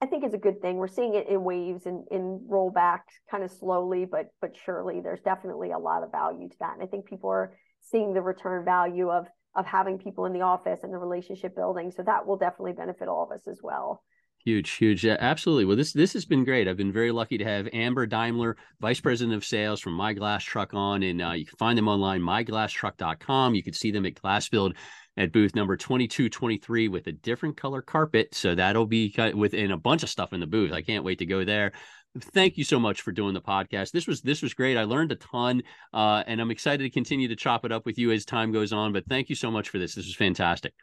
[0.00, 0.76] I think is a good thing.
[0.76, 3.00] We're seeing it in waves and in rollback
[3.30, 6.74] kind of slowly, but but surely there's definitely a lot of value to that.
[6.74, 10.40] And I think people are seeing the return value of of having people in the
[10.40, 11.90] office and the relationship building.
[11.90, 14.02] So that will definitely benefit all of us as well.
[14.44, 15.64] Huge, huge, yeah, absolutely.
[15.64, 16.68] Well, this this has been great.
[16.68, 20.44] I've been very lucky to have Amber Deimler, Vice President of Sales from My Glass
[20.44, 23.54] Truck, on, and uh, you can find them online, myglasstruck.com.
[23.54, 24.74] You can see them at Glass Build
[25.16, 28.34] at booth number 2223 with a different color carpet.
[28.34, 30.72] So that'll be within a bunch of stuff in the booth.
[30.72, 31.72] I can't wait to go there.
[32.20, 33.90] Thank you so much for doing the podcast.
[33.90, 34.76] This was this was great.
[34.76, 35.62] I learned a ton,
[35.92, 38.72] uh, and I'm excited to continue to chop it up with you as time goes
[38.72, 38.92] on.
[38.92, 39.96] But thank you so much for this.
[39.96, 40.74] This was fantastic.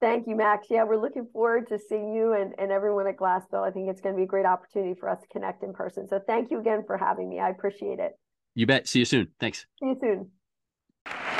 [0.00, 0.66] Thank you, Max.
[0.68, 3.64] Yeah, we're looking forward to seeing you and, and everyone at Glass Build.
[3.64, 6.08] I think it's going to be a great opportunity for us to connect in person.
[6.08, 7.38] So thank you again for having me.
[7.38, 8.12] I appreciate it.
[8.54, 8.88] You bet.
[8.88, 9.28] See you soon.
[9.40, 9.66] Thanks.
[9.80, 10.28] See you
[11.06, 11.33] soon.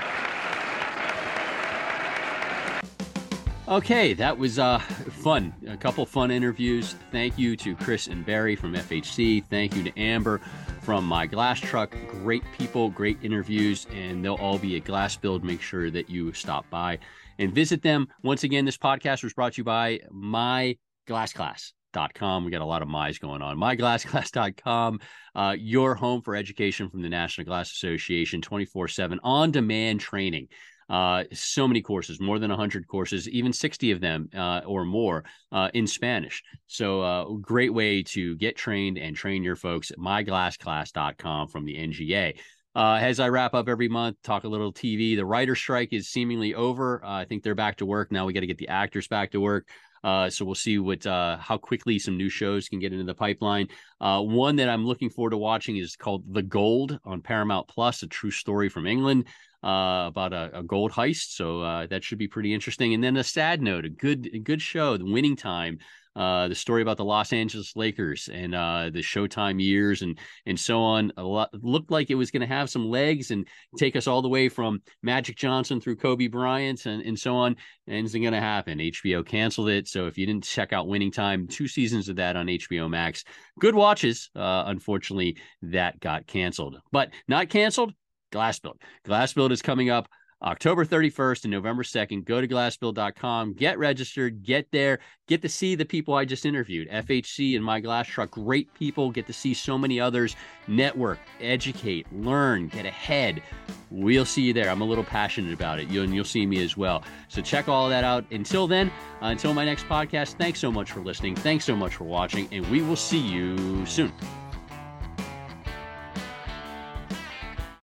[3.67, 5.55] Okay, that was uh, fun.
[5.67, 6.97] A couple fun interviews.
[7.11, 9.43] Thank you to Chris and Barry from FHC.
[9.47, 10.43] Thank you to Amber
[10.83, 11.97] from My Glass Truck.
[12.09, 15.45] Great people, great interviews, and they'll all be at Glass Build.
[15.45, 16.99] Make sure that you stop by
[17.39, 18.09] and visit them.
[18.23, 21.73] Once again, this podcast was brought to you by My Glass Class.
[21.95, 23.57] We got a lot of my's going on.
[23.57, 24.99] MyGlassClass.com,
[25.37, 30.49] uh, your home for education from the National Glass Association, 24 7 on demand training
[30.89, 35.25] uh, so many courses, more than 100 courses, even 60 of them uh, or more
[35.53, 36.43] uh, in Spanish.
[36.67, 41.77] So, uh, great way to get trained and train your folks at myglassclass.com from the
[41.77, 42.35] NGA.
[42.77, 45.15] Uh, as I wrap up every month, talk a little TV.
[45.15, 47.05] The writer strike is seemingly over.
[47.05, 48.27] Uh, I think they're back to work now.
[48.27, 49.69] We got to get the actors back to work.
[50.03, 53.15] Uh, so we'll see what uh, how quickly some new shows can get into the
[53.15, 53.69] pipeline.
[54.01, 58.03] Uh, one that I'm looking forward to watching is called The Gold on Paramount Plus,
[58.03, 59.29] a true story from England
[59.65, 61.35] uh, about a, a, gold heist.
[61.35, 62.93] So uh, that should be pretty interesting.
[62.93, 65.79] And then a sad note, a good a good show, The Winning Time.
[66.17, 70.61] Uh, the story about the Los Angeles Lakers and uh, the Showtime years and and
[70.61, 71.13] so on.
[71.17, 73.49] A lot looked like it was going to have some legs and
[73.79, 77.57] take us all the way from Magic Johnson through Kobe Bryant and, and so on.
[77.89, 78.79] And it's not going to happen.
[78.79, 79.89] HBO canceled it.
[79.89, 83.25] So if you didn't check out Winning Time, two seasons of that on HBO Max,
[83.59, 84.31] good watches.
[84.37, 87.93] Uh, unfortunately, that got canceled, but not canceled.
[88.35, 88.81] Glass Build.
[89.05, 90.09] Glass Build is coming up
[90.43, 92.25] October 31st and November 2nd.
[92.25, 96.91] Go to glassbuild.com, get registered, get there, get to see the people I just interviewed.
[96.91, 99.11] FHC and My Glass Truck, great people.
[99.11, 100.37] Get to see so many others.
[100.67, 103.43] Network, educate, learn, get ahead.
[103.91, 104.69] We'll see you there.
[104.69, 107.05] I'm a little passionate about it, you, and you'll see me as well.
[107.29, 108.25] So check all that out.
[108.33, 108.89] Until then,
[109.23, 111.37] uh, until my next podcast, thanks so much for listening.
[111.37, 114.13] Thanks so much for watching, and we will see you soon.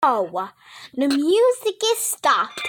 [0.03, 0.23] Oh,
[0.95, 2.61] The music is stopped.